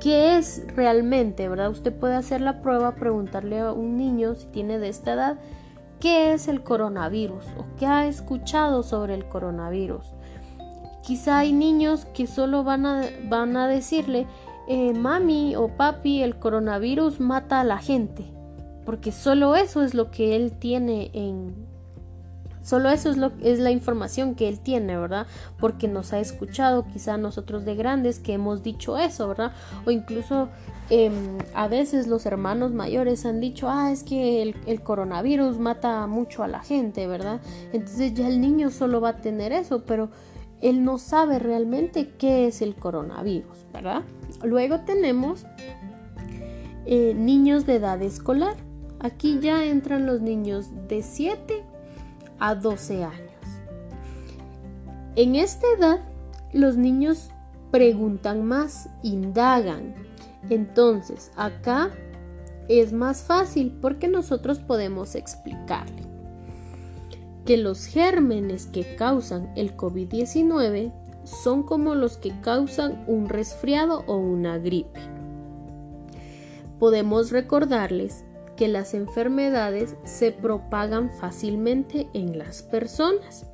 qué 0.00 0.36
es 0.36 0.66
realmente, 0.74 1.48
¿verdad? 1.48 1.70
Usted 1.70 1.94
puede 1.94 2.16
hacer 2.16 2.40
la 2.40 2.60
prueba, 2.60 2.96
preguntarle 2.96 3.60
a 3.60 3.72
un 3.72 3.96
niño 3.96 4.34
si 4.34 4.46
tiene 4.48 4.78
de 4.78 4.88
esta 4.88 5.14
edad, 5.14 5.38
¿qué 6.00 6.32
es 6.32 6.48
el 6.48 6.62
coronavirus? 6.62 7.44
¿O 7.58 7.64
qué 7.78 7.86
ha 7.86 8.06
escuchado 8.06 8.82
sobre 8.82 9.14
el 9.14 9.26
coronavirus? 9.28 10.14
Quizá 11.02 11.38
hay 11.38 11.52
niños 11.52 12.04
que 12.06 12.26
solo 12.26 12.64
van 12.64 12.84
a, 12.84 13.04
van 13.28 13.56
a 13.56 13.68
decirle, 13.68 14.26
eh, 14.68 14.92
mami 14.92 15.54
o 15.54 15.68
papi, 15.68 16.22
el 16.22 16.38
coronavirus 16.38 17.20
mata 17.20 17.60
a 17.60 17.64
la 17.64 17.78
gente, 17.78 18.24
porque 18.84 19.12
solo 19.12 19.54
eso 19.54 19.82
es 19.82 19.94
lo 19.94 20.10
que 20.10 20.36
él 20.36 20.52
tiene 20.52 21.10
en... 21.12 21.66
Solo 22.62 22.90
eso 22.90 23.10
es, 23.10 23.16
lo, 23.16 23.30
es 23.42 23.60
la 23.60 23.70
información 23.70 24.34
que 24.34 24.48
él 24.48 24.58
tiene, 24.58 24.98
¿verdad? 24.98 25.28
Porque 25.60 25.86
nos 25.86 26.12
ha 26.12 26.18
escuchado 26.18 26.84
quizá 26.92 27.16
nosotros 27.16 27.64
de 27.64 27.76
grandes 27.76 28.18
que 28.18 28.32
hemos 28.32 28.64
dicho 28.64 28.98
eso, 28.98 29.28
¿verdad? 29.28 29.52
O 29.84 29.92
incluso 29.92 30.48
em, 30.90 31.38
a 31.54 31.68
veces 31.68 32.08
los 32.08 32.26
hermanos 32.26 32.72
mayores 32.72 33.24
han 33.24 33.38
dicho, 33.38 33.68
ah, 33.70 33.92
es 33.92 34.02
que 34.02 34.42
el, 34.42 34.56
el, 34.66 34.82
coronavirus 34.82 35.60
mata 35.60 36.08
mucho 36.08 36.42
a 36.42 36.48
la 36.48 36.58
gente, 36.58 37.06
¿verdad? 37.06 37.40
Entonces 37.72 38.14
ya 38.14 38.26
el 38.26 38.40
niño 38.40 38.72
solo 38.72 39.00
va 39.00 39.10
a 39.10 39.16
tener 39.18 39.52
eso, 39.52 39.84
pero 39.86 40.10
él 40.60 40.84
no 40.84 40.98
sabe 40.98 41.38
realmente 41.38 42.08
qué 42.18 42.46
es 42.46 42.62
el 42.62 42.74
coronavirus, 42.74 43.66
¿verdad? 43.72 44.02
Luego 44.42 44.80
tenemos 44.80 45.46
eh, 46.84 47.14
niños 47.14 47.66
de 47.66 47.76
edad 47.76 48.00
escolar. 48.02 48.56
Aquí 49.00 49.40
ya 49.40 49.64
entran 49.64 50.06
los 50.06 50.20
niños 50.20 50.70
de 50.88 51.02
7 51.02 51.62
a 52.38 52.54
12 52.54 53.04
años. 53.04 53.30
En 55.16 55.34
esta 55.34 55.66
edad, 55.78 56.00
los 56.52 56.76
niños 56.76 57.30
preguntan 57.70 58.44
más, 58.44 58.88
indagan. 59.02 59.94
Entonces, 60.48 61.32
acá 61.36 61.90
es 62.68 62.92
más 62.92 63.22
fácil 63.22 63.78
porque 63.80 64.08
nosotros 64.08 64.58
podemos 64.58 65.14
explicarle 65.14 66.02
que 67.44 67.56
los 67.56 67.86
gérmenes 67.86 68.66
que 68.66 68.96
causan 68.96 69.52
el 69.56 69.76
COVID-19 69.76 70.92
son 71.26 71.62
como 71.62 71.94
los 71.94 72.16
que 72.16 72.32
causan 72.40 73.04
un 73.06 73.28
resfriado 73.28 74.04
o 74.06 74.16
una 74.16 74.58
gripe. 74.58 75.00
Podemos 76.78 77.30
recordarles 77.30 78.24
que 78.56 78.68
las 78.68 78.94
enfermedades 78.94 79.96
se 80.04 80.32
propagan 80.32 81.10
fácilmente 81.10 82.08
en 82.14 82.38
las 82.38 82.62
personas, 82.62 83.46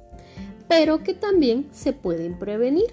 pero 0.69 1.03
que 1.03 1.15
también 1.15 1.69
se 1.73 1.93
pueden 1.93 2.39
prevenir, 2.39 2.93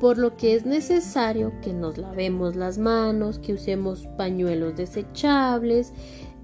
por 0.00 0.16
lo 0.16 0.36
que 0.36 0.54
es 0.54 0.64
necesario 0.64 1.52
que 1.60 1.74
nos 1.74 1.98
lavemos 1.98 2.56
las 2.56 2.78
manos, 2.78 3.38
que 3.38 3.52
usemos 3.52 4.06
pañuelos 4.16 4.76
desechables, 4.76 5.92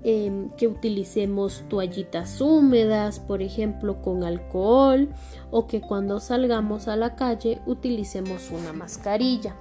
Em, 0.05 0.51
que 0.51 0.69
utilicemos 0.69 1.65
toallitas 1.69 2.41
húmedas, 2.41 3.19
por 3.19 3.43
ejemplo, 3.43 4.03
con 4.03 4.23
alcohol, 4.23 5.09
o 5.51 5.67
que 5.67 5.81
cuando 5.81 6.21
salgamos 6.21 6.87
a 6.87 6.95
la 6.95 7.17
calle 7.17 7.61
utilicemos 7.67 8.51
una 8.53 8.73
mascarilla. 8.73 9.57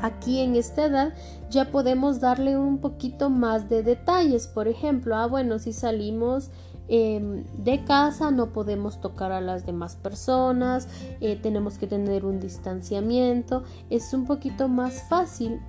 Aquí 0.00 0.40
en 0.40 0.56
esta 0.56 0.86
edad 0.86 1.14
ya 1.50 1.70
podemos 1.70 2.20
darle 2.20 2.56
un 2.56 2.78
poquito 2.78 3.28
más 3.28 3.68
de 3.68 3.82
detalles. 3.82 4.46
Por 4.46 4.66
ejemplo, 4.66 5.14
ah, 5.16 5.26
bueno, 5.26 5.58
si 5.58 5.74
salimos 5.74 6.50
em, 6.88 7.44
de 7.58 7.84
casa 7.84 8.30
no 8.30 8.52
podemos 8.52 9.00
tocar 9.00 9.30
a 9.30 9.42
las 9.42 9.66
demás 9.66 9.94
personas, 9.94 10.88
eh, 11.20 11.36
tenemos 11.36 11.76
que 11.76 11.86
tener 11.86 12.24
un 12.24 12.40
distanciamiento. 12.40 13.64
Es 13.90 14.14
un 14.14 14.24
poquito 14.24 14.68
más 14.68 15.02
fácil 15.08 15.60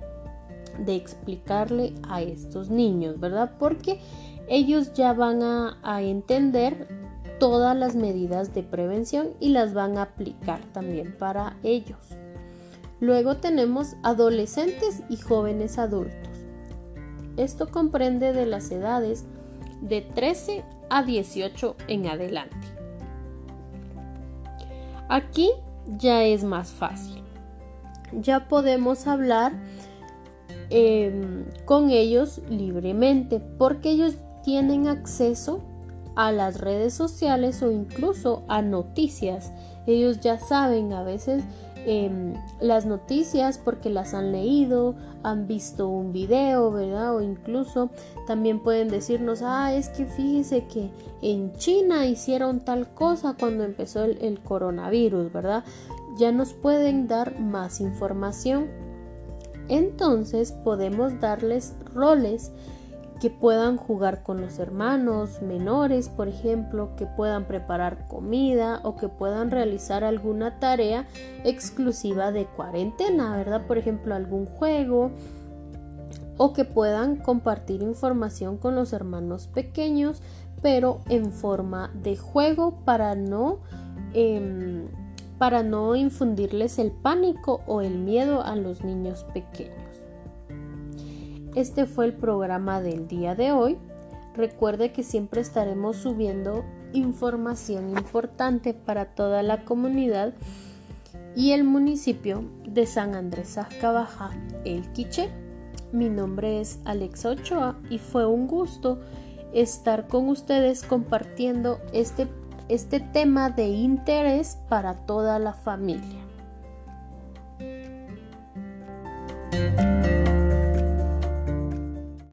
de 0.78 0.96
explicarle 0.96 1.94
a 2.08 2.22
estos 2.22 2.70
niños, 2.70 3.20
¿verdad? 3.20 3.52
Porque 3.58 4.00
ellos 4.48 4.92
ya 4.94 5.12
van 5.12 5.42
a, 5.42 6.02
entender 6.02 6.88
todas 7.38 7.76
las 7.76 7.96
medidas 7.96 8.54
de 8.54 8.62
prevención 8.62 9.30
y 9.40 9.50
las 9.50 9.74
van 9.74 9.98
a 9.98 10.02
aplicar 10.02 10.60
también 10.72 11.16
para 11.18 11.56
ellos. 11.62 11.98
Luego 13.00 13.38
tenemos 13.38 13.96
adolescentes 14.02 15.02
y 15.08 15.16
jóvenes 15.16 15.78
adultos. 15.78 16.30
Esto 17.36 17.68
comprende 17.68 18.32
de 18.32 18.46
las 18.46 18.70
edades 18.70 19.24
de 19.80 20.02
13 20.02 20.64
a 20.90 21.02
18 21.02 21.76
en 21.88 22.06
adelante. 22.06 22.56
Aquí 25.08 25.50
ya 25.98 26.22
es 26.24 26.44
más 26.44 26.70
fácil. 26.70 27.22
Ya 28.12 28.48
podemos 28.48 29.06
hablar 29.06 29.52
Em, 30.74 31.44
con 31.66 31.90
ellos 31.90 32.40
libremente 32.48 33.40
porque 33.58 33.90
ellos 33.90 34.14
tienen 34.42 34.88
acceso 34.88 35.60
a 36.16 36.32
las 36.32 36.62
redes 36.62 36.94
sociales 36.94 37.62
o 37.62 37.70
incluso 37.70 38.42
a 38.48 38.62
noticias. 38.62 39.52
Ellos 39.86 40.20
ya 40.20 40.38
saben 40.38 40.94
a 40.94 41.02
veces 41.02 41.44
em, 41.84 42.32
las 42.58 42.86
noticias 42.86 43.58
porque 43.58 43.90
las 43.90 44.14
han 44.14 44.32
leído, 44.32 44.94
han 45.22 45.46
visto 45.46 45.88
un 45.88 46.10
video, 46.10 46.72
¿verdad? 46.72 47.16
O 47.16 47.20
incluso 47.20 47.90
también 48.26 48.58
pueden 48.58 48.88
decirnos, 48.88 49.42
ah, 49.42 49.74
es 49.74 49.90
que 49.90 50.06
fíjese 50.06 50.64
que 50.68 50.90
en 51.20 51.52
China 51.52 52.06
hicieron 52.06 52.60
tal 52.60 52.88
cosa 52.94 53.36
cuando 53.38 53.64
empezó 53.64 54.04
el, 54.04 54.16
el 54.22 54.40
coronavirus, 54.40 55.30
¿verdad? 55.34 55.64
Ya 56.16 56.32
nos 56.32 56.54
pueden 56.54 57.08
dar 57.08 57.38
más 57.38 57.78
información 57.82 58.91
entonces 59.68 60.52
podemos 60.52 61.20
darles 61.20 61.74
roles 61.94 62.52
que 63.22 63.30
puedan 63.30 63.76
jugar 63.76 64.24
con 64.24 64.40
los 64.40 64.58
hermanos 64.58 65.42
menores, 65.42 66.08
por 66.08 66.26
ejemplo, 66.26 66.96
que 66.96 67.06
puedan 67.06 67.44
preparar 67.44 68.08
comida 68.08 68.80
o 68.82 68.96
que 68.96 69.08
puedan 69.08 69.52
realizar 69.52 70.02
alguna 70.02 70.58
tarea 70.58 71.06
exclusiva 71.44 72.32
de 72.32 72.46
cuarentena, 72.46 73.36
¿verdad? 73.36 73.64
Por 73.68 73.78
ejemplo, 73.78 74.16
algún 74.16 74.46
juego 74.46 75.12
o 76.36 76.52
que 76.52 76.64
puedan 76.64 77.14
compartir 77.14 77.82
información 77.82 78.56
con 78.56 78.74
los 78.74 78.92
hermanos 78.92 79.46
pequeños, 79.46 80.20
pero 80.60 81.00
en 81.08 81.30
forma 81.32 81.92
de 81.94 82.16
juego 82.16 82.80
para 82.84 83.14
no 83.14 83.60
em, 84.14 84.88
para 85.42 85.64
no 85.64 85.96
infundirles 85.96 86.78
el 86.78 86.92
pánico 86.92 87.62
o 87.66 87.80
el 87.80 87.98
miedo 87.98 88.44
a 88.44 88.54
los 88.54 88.84
niños 88.84 89.24
pequeños. 89.34 89.74
Este 91.56 91.84
fue 91.84 92.04
el 92.04 92.12
programa 92.12 92.80
del 92.80 93.08
día 93.08 93.34
de 93.34 93.50
hoy. 93.50 93.76
Recuerde 94.36 94.92
que 94.92 95.02
siempre 95.02 95.40
estaremos 95.40 95.96
subiendo 95.96 96.64
información 96.92 97.90
importante 97.90 98.72
para 98.72 99.16
toda 99.16 99.42
la 99.42 99.64
comunidad 99.64 100.32
y 101.34 101.50
el 101.50 101.64
municipio 101.64 102.44
de 102.64 102.86
San 102.86 103.16
Andrés 103.16 103.58
Azcabaja, 103.58 104.30
El 104.64 104.92
Quiché. 104.92 105.28
Mi 105.90 106.08
nombre 106.08 106.60
es 106.60 106.78
Alexa 106.84 107.30
Ochoa 107.30 107.80
y 107.90 107.98
fue 107.98 108.26
un 108.26 108.46
gusto 108.46 109.00
estar 109.52 110.06
con 110.06 110.28
ustedes 110.28 110.84
compartiendo 110.84 111.80
este 111.92 112.28
este 112.72 113.00
tema 113.00 113.50
de 113.50 113.66
interés 113.68 114.58
para 114.70 114.94
toda 114.94 115.38
la 115.38 115.52
familia. 115.52 116.22